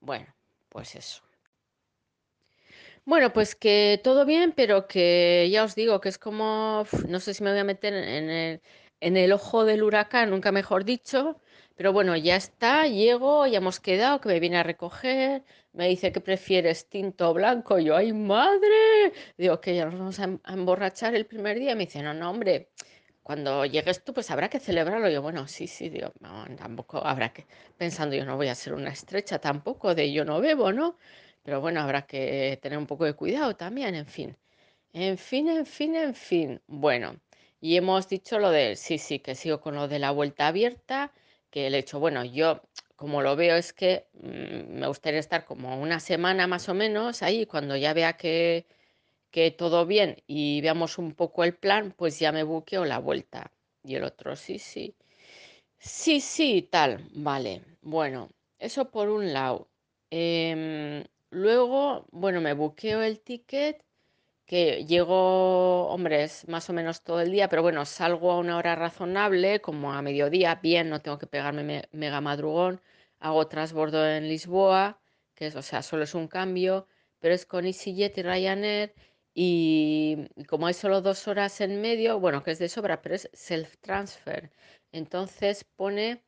Bueno, 0.00 0.34
pues 0.70 0.94
eso. 0.96 1.22
Bueno, 3.06 3.32
pues 3.32 3.54
que 3.54 4.00
todo 4.02 4.24
bien, 4.24 4.52
pero 4.52 4.86
que 4.86 5.48
ya 5.50 5.64
os 5.64 5.74
digo 5.74 6.00
que 6.00 6.08
es 6.08 6.18
como, 6.18 6.86
no 7.08 7.20
sé 7.20 7.34
si 7.34 7.42
me 7.44 7.50
voy 7.50 7.60
a 7.60 7.64
meter 7.64 7.92
en 7.94 8.30
el, 8.30 8.62
en 9.00 9.16
el 9.16 9.32
ojo 9.32 9.64
del 9.64 9.82
huracán, 9.82 10.30
nunca 10.30 10.52
mejor 10.52 10.84
dicho, 10.84 11.40
pero 11.76 11.92
bueno, 11.92 12.16
ya 12.16 12.36
está, 12.36 12.86
llego, 12.86 13.46
ya 13.46 13.58
hemos 13.58 13.80
quedado, 13.80 14.20
que 14.20 14.28
me 14.28 14.40
viene 14.40 14.58
a 14.58 14.62
recoger, 14.62 15.44
me 15.72 15.88
dice 15.88 16.12
que 16.12 16.20
prefieres 16.20 16.88
tinto 16.88 17.32
blanco, 17.34 17.78
yo, 17.78 17.96
¡ay 17.96 18.12
madre! 18.12 19.12
Digo 19.36 19.60
que 19.60 19.74
ya 19.76 19.84
nos 19.86 19.98
vamos 19.98 20.18
a, 20.20 20.24
em- 20.24 20.40
a 20.44 20.52
emborrachar 20.54 21.14
el 21.14 21.26
primer 21.26 21.58
día, 21.58 21.74
me 21.74 21.86
dice, 21.86 22.02
no, 22.02 22.14
no, 22.14 22.30
hombre, 22.30 22.70
cuando 23.22 23.64
llegues 23.64 24.04
tú, 24.04 24.12
pues 24.14 24.30
habrá 24.30 24.48
que 24.50 24.60
celebrarlo. 24.60 25.08
Yo, 25.10 25.22
bueno, 25.22 25.48
sí, 25.48 25.66
sí, 25.66 25.88
digo, 25.88 26.12
no, 26.20 26.44
tampoco 26.56 27.04
habrá 27.04 27.32
que, 27.32 27.46
pensando, 27.78 28.14
yo 28.16 28.24
no 28.24 28.36
voy 28.36 28.48
a 28.48 28.54
ser 28.54 28.74
una 28.74 28.90
estrecha 28.90 29.38
tampoco 29.40 29.94
de 29.94 30.12
yo 30.12 30.24
no 30.24 30.40
bebo, 30.40 30.72
¿no? 30.72 30.96
Pero 31.42 31.60
bueno, 31.60 31.80
habrá 31.80 32.02
que 32.06 32.58
tener 32.62 32.78
un 32.78 32.86
poco 32.86 33.04
de 33.04 33.14
cuidado 33.14 33.56
también, 33.56 33.94
en 33.94 34.06
fin. 34.06 34.36
En 34.94 35.18
fin, 35.18 35.48
en 35.48 35.66
fin, 35.66 35.94
en 35.96 36.14
fin. 36.14 36.62
Bueno, 36.66 37.20
y 37.64 37.76
hemos 37.78 38.08
dicho 38.08 38.38
lo 38.38 38.50
de, 38.50 38.76
sí, 38.76 38.98
sí, 38.98 39.20
que 39.20 39.34
sigo 39.34 39.60
con 39.60 39.74
lo 39.74 39.88
de 39.88 39.98
la 39.98 40.10
vuelta 40.10 40.48
abierta, 40.48 41.12
que 41.50 41.66
el 41.68 41.74
hecho, 41.74 41.98
bueno, 41.98 42.22
yo 42.24 42.60
como 42.96 43.22
lo 43.22 43.36
veo 43.36 43.56
es 43.56 43.72
que 43.72 44.06
mm, 44.14 44.80
me 44.80 44.86
gustaría 44.86 45.20
estar 45.20 45.44
como 45.46 45.80
una 45.80 45.98
semana 46.00 46.46
más 46.46 46.68
o 46.68 46.74
menos 46.74 47.22
ahí, 47.22 47.46
cuando 47.46 47.76
ya 47.76 47.94
vea 47.94 48.14
que 48.18 48.66
que 49.30 49.50
todo 49.50 49.86
bien 49.86 50.22
y 50.26 50.60
veamos 50.62 50.98
un 50.98 51.12
poco 51.14 51.44
el 51.44 51.54
plan, 51.56 51.92
pues 51.96 52.18
ya 52.20 52.32
me 52.32 52.44
buqueo 52.44 52.84
la 52.84 52.98
vuelta. 52.98 53.52
Y 53.84 53.96
el 53.96 54.04
otro, 54.04 54.36
sí, 54.36 54.58
sí. 54.58 54.94
Sí, 55.78 56.20
sí, 56.20 56.62
tal. 56.70 57.08
Vale. 57.14 57.62
Bueno, 57.82 58.30
eso 58.58 58.90
por 58.90 59.08
un 59.08 59.32
lado. 59.32 59.68
Em, 60.10 61.04
luego, 61.30 62.06
bueno, 62.12 62.40
me 62.40 62.54
buqueo 62.54 63.02
el 63.02 63.20
ticket 63.20 63.82
que 64.46 64.84
llego, 64.86 65.88
hombre, 65.88 66.24
es 66.24 66.46
más 66.48 66.68
o 66.70 66.72
menos 66.72 67.02
todo 67.02 67.20
el 67.20 67.30
día, 67.30 67.48
pero 67.48 67.62
bueno, 67.62 67.84
salgo 67.86 68.30
a 68.32 68.38
una 68.38 68.56
hora 68.58 68.74
razonable, 68.74 69.60
como 69.60 69.92
a 69.92 70.02
mediodía, 70.02 70.56
bien, 70.56 70.90
no 70.90 71.00
tengo 71.02 71.18
que 71.18 71.26
pegarme 71.26 71.62
me- 71.64 71.88
mega 71.92 72.20
madrugón, 72.20 72.80
hago 73.20 73.46
transbordo 73.48 74.06
en 74.08 74.28
Lisboa, 74.28 75.00
que 75.34 75.46
es, 75.46 75.56
o 75.56 75.62
sea, 75.62 75.82
solo 75.82 76.04
es 76.04 76.14
un 76.14 76.28
cambio, 76.28 76.86
pero 77.20 77.34
es 77.34 77.46
con 77.46 77.64
EasyJet 77.66 78.18
y 78.18 78.22
Ryanair, 78.22 78.94
y, 79.34 80.28
y 80.36 80.44
como 80.44 80.66
hay 80.66 80.74
solo 80.74 81.00
dos 81.00 81.26
horas 81.28 81.60
en 81.60 81.80
medio, 81.80 82.20
bueno, 82.20 82.42
que 82.42 82.50
es 82.52 82.58
de 82.58 82.68
sobra, 82.68 83.02
pero 83.02 83.14
es 83.16 83.28
self-transfer, 83.32 84.50
entonces 84.92 85.64
pone 85.64 86.22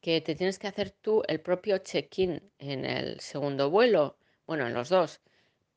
que 0.00 0.20
te 0.20 0.34
tienes 0.34 0.58
que 0.58 0.66
hacer 0.68 0.90
tú 0.90 1.22
el 1.28 1.40
propio 1.40 1.78
check-in 1.78 2.52
en 2.58 2.84
el 2.84 3.20
segundo 3.20 3.70
vuelo, 3.70 4.18
bueno, 4.46 4.66
en 4.66 4.74
los 4.74 4.88
dos. 4.88 5.20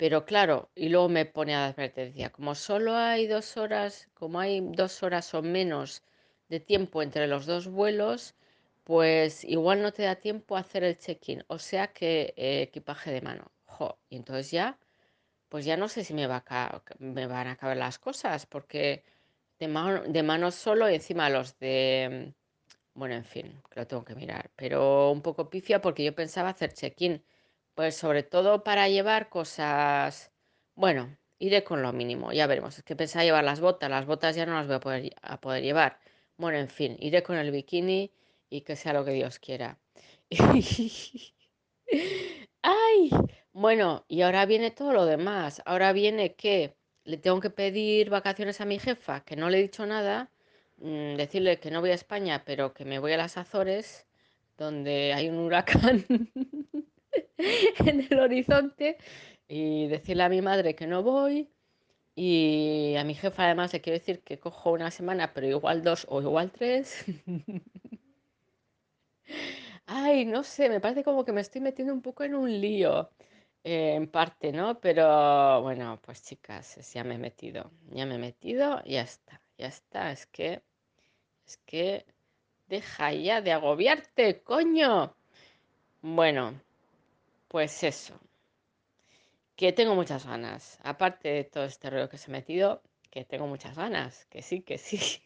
Pero 0.02 0.26
claro, 0.26 0.72
y 0.74 0.90
luego 0.90 1.10
me 1.10 1.28
pone 1.28 1.54
a 1.54 1.68
advertencia, 1.68 2.32
como 2.32 2.56
solo 2.56 2.96
hay 2.96 3.28
dos 3.28 3.56
horas, 3.56 4.10
como 4.16 4.40
hay 4.40 4.60
dos 4.60 5.04
horas 5.04 5.32
o 5.36 5.44
menos 5.44 6.02
de 6.50 6.60
tiempo 6.60 7.04
entre 7.04 7.28
los 7.28 7.46
dos 7.46 7.68
vuelos, 7.68 8.34
pues 8.84 9.44
igual 9.44 9.84
no 9.84 9.92
te 9.94 10.02
da 10.02 10.16
tiempo 10.16 10.58
a 10.58 10.62
hacer 10.62 10.84
el 10.84 10.98
check-in, 10.98 11.44
o 11.48 11.60
sea 11.60 11.94
que 11.94 12.34
eh, 12.36 12.64
equipaje 12.64 13.12
de 13.12 13.22
mano. 13.22 13.52
Jo, 13.66 14.00
y 14.10 14.16
entonces 14.16 14.50
ya, 14.50 14.80
pues 15.50 15.66
ya 15.66 15.78
no 15.78 15.88
sé 15.88 16.04
si 16.04 16.14
me 16.16 16.28
van 16.28 17.48
a 17.48 17.58
caber 17.58 17.78
las 17.78 18.00
cosas, 18.00 18.46
porque 18.48 19.04
de 19.60 19.68
mano, 19.68 20.04
de 20.04 20.24
mano 20.24 20.52
solo 20.52 20.90
y 20.90 20.96
encima 20.96 21.30
los 21.30 21.60
de 21.60 22.34
bueno, 22.94 23.16
en 23.16 23.26
fin, 23.26 23.62
lo 23.76 23.88
tengo 23.88 24.04
que 24.04 24.16
mirar, 24.16 24.52
pero 24.56 25.12
un 25.12 25.22
poco 25.22 25.50
pifia 25.50 25.82
porque 25.82 26.04
yo 26.04 26.16
pensaba 26.16 26.50
hacer 26.50 26.74
check-in, 26.74 27.24
pues 27.76 27.96
sobre 27.96 28.24
todo 28.24 28.64
para 28.64 28.90
llevar 28.90 29.30
cosas, 29.30 30.32
bueno, 30.76 31.18
iré 31.40 31.64
con 31.64 31.82
lo 31.82 31.94
mínimo, 31.94 32.32
ya 32.34 32.48
veremos, 32.48 32.78
es 32.78 32.84
que 32.84 32.96
pensaba 32.96 33.24
llevar 33.26 33.44
las 33.44 33.60
botas, 33.60 33.90
las 33.90 34.06
botas 34.06 34.36
ya 34.36 34.46
no 34.46 34.54
las 34.56 34.68
voy 34.68 34.76
a 34.78 34.80
poder, 34.80 35.16
a 35.22 35.42
poder 35.42 35.64
llevar, 35.64 36.00
bueno, 36.38 36.58
en 36.58 36.70
fin, 36.70 36.98
iré 37.00 37.24
con 37.24 37.38
el 37.38 37.52
bikini 37.52 38.12
y 38.50 38.62
que 38.62 38.76
sea 38.76 38.94
lo 38.94 39.06
que 39.06 39.12
Dios 39.12 39.40
quiera. 39.40 39.80
¡Ay! 42.62 43.10
Bueno, 43.54 44.06
y 44.08 44.22
ahora 44.22 44.46
viene 44.46 44.72
todo 44.72 44.94
lo 44.94 45.06
demás. 45.06 45.62
Ahora 45.66 45.94
viene 45.94 46.36
que 46.36 46.76
le 47.04 47.18
tengo 47.18 47.40
que 47.42 47.50
pedir 47.50 48.10
vacaciones 48.10 48.62
a 48.62 48.66
mi 48.66 48.80
jefa, 48.80 49.22
que 49.24 49.36
no 49.36 49.50
le 49.50 49.60
he 49.60 49.62
dicho 49.62 49.86
nada, 49.86 50.32
mm, 50.78 51.16
decirle 51.16 51.60
que 51.60 51.72
no 51.72 51.82
voy 51.82 51.92
a 51.92 51.96
España, 51.96 52.44
pero 52.46 52.74
que 52.74 52.86
me 52.86 53.00
voy 53.00 53.14
a 53.14 53.18
las 53.18 53.38
Azores, 53.38 54.08
donde 54.58 55.14
hay 55.14 55.30
un 55.30 55.40
huracán 55.40 56.06
en 57.86 58.08
el 58.10 58.20
horizonte, 58.20 58.98
y 59.48 59.88
decirle 59.88 60.24
a 60.24 60.30
mi 60.30 60.42
madre 60.42 60.76
que 60.76 60.88
no 60.88 61.04
voy. 61.04 61.50
Y 62.16 62.96
a 62.98 63.04
mi 63.04 63.16
jefa 63.16 63.46
además 63.46 63.74
le 63.74 63.82
quiero 63.82 64.00
decir 64.00 64.22
que 64.24 64.40
cojo 64.40 64.72
una 64.72 64.92
semana, 64.92 65.34
pero 65.34 65.48
igual 65.48 65.82
dos 65.84 66.06
o 66.10 66.22
igual 66.22 66.52
tres. 66.52 67.06
Ay, 69.86 70.26
no 70.26 70.44
sé, 70.44 70.70
me 70.70 70.80
parece 70.80 71.04
como 71.04 71.26
que 71.26 71.32
me 71.34 71.42
estoy 71.42 71.62
metiendo 71.62 71.94
un 71.94 72.02
poco 72.02 72.24
en 72.24 72.36
un 72.36 72.50
lío, 72.62 73.10
eh, 73.64 73.96
en 73.96 74.08
parte, 74.10 74.52
¿no? 74.52 74.80
Pero 74.80 75.62
bueno, 75.62 76.00
pues 76.02 76.24
chicas, 76.24 76.94
ya 76.94 77.04
me 77.04 77.16
he 77.16 77.18
metido, 77.18 77.72
ya 77.90 78.06
me 78.06 78.16
he 78.16 78.18
metido, 78.18 78.82
ya 78.86 79.02
está, 79.02 79.42
ya 79.58 79.68
está. 79.68 80.12
Es 80.12 80.26
que, 80.28 80.64
es 81.46 81.58
que 81.66 82.06
deja 82.68 83.14
ya 83.14 83.42
de 83.42 83.52
agobiarte, 83.54 84.42
coño. 84.44 85.16
Bueno, 86.02 86.62
pues 87.52 87.84
eso, 87.84 88.18
que 89.58 89.74
tengo 89.74 89.94
muchas 89.94 90.26
ganas. 90.26 90.80
Aparte 90.84 91.28
de 91.28 91.44
todo 91.44 91.66
este 91.66 91.90
rollo 91.90 92.08
que 92.08 92.18
se 92.18 92.32
ha 92.32 92.34
metido, 92.34 92.82
que 93.10 93.26
tengo 93.26 93.46
muchas 93.46 93.76
ganas, 93.76 94.26
que 94.28 94.42
sí, 94.42 94.62
que 94.62 94.78
sí. 94.78 95.22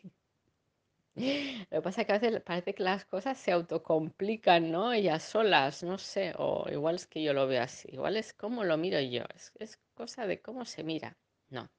Lo 1.69 1.77
que 1.77 1.81
pasa 1.83 2.01
es 2.01 2.07
que 2.07 2.13
a 2.13 2.17
veces 2.17 2.41
parece 2.41 2.73
que 2.73 2.81
las 2.81 3.05
cosas 3.05 3.37
se 3.37 3.51
autocomplican, 3.51 4.71
¿no? 4.71 4.91
Ellas 4.91 5.21
solas, 5.21 5.83
no 5.83 5.99
sé, 5.99 6.33
o 6.37 6.65
igual 6.71 6.95
es 6.95 7.05
que 7.05 7.21
yo 7.21 7.31
lo 7.31 7.45
veo 7.45 7.61
así, 7.61 7.89
igual 7.91 8.17
es 8.17 8.33
como 8.33 8.63
lo 8.63 8.75
miro 8.75 8.99
yo, 8.99 9.21
es, 9.35 9.51
es 9.59 9.79
cosa 9.93 10.25
de 10.25 10.41
cómo 10.41 10.65
se 10.65 10.83
mira. 10.83 11.15
No, 11.49 11.69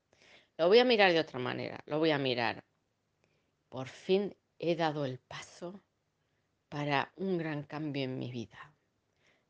lo 0.59 0.69
voy 0.69 0.79
a 0.79 0.85
mirar 0.85 1.13
de 1.13 1.19
otra 1.19 1.41
manera, 1.41 1.81
lo 1.87 1.99
voy 1.99 2.13
a 2.13 2.19
mirar. 2.19 2.65
Por 3.69 3.89
fin 3.89 4.37
he 4.61 4.77
dado 4.77 5.05
el 5.07 5.19
paso 5.19 5.83
para 6.69 7.13
un 7.17 7.37
gran 7.37 7.65
cambio 7.65 8.05
en 8.05 8.19
mi 8.19 8.31
vida. 8.31 8.76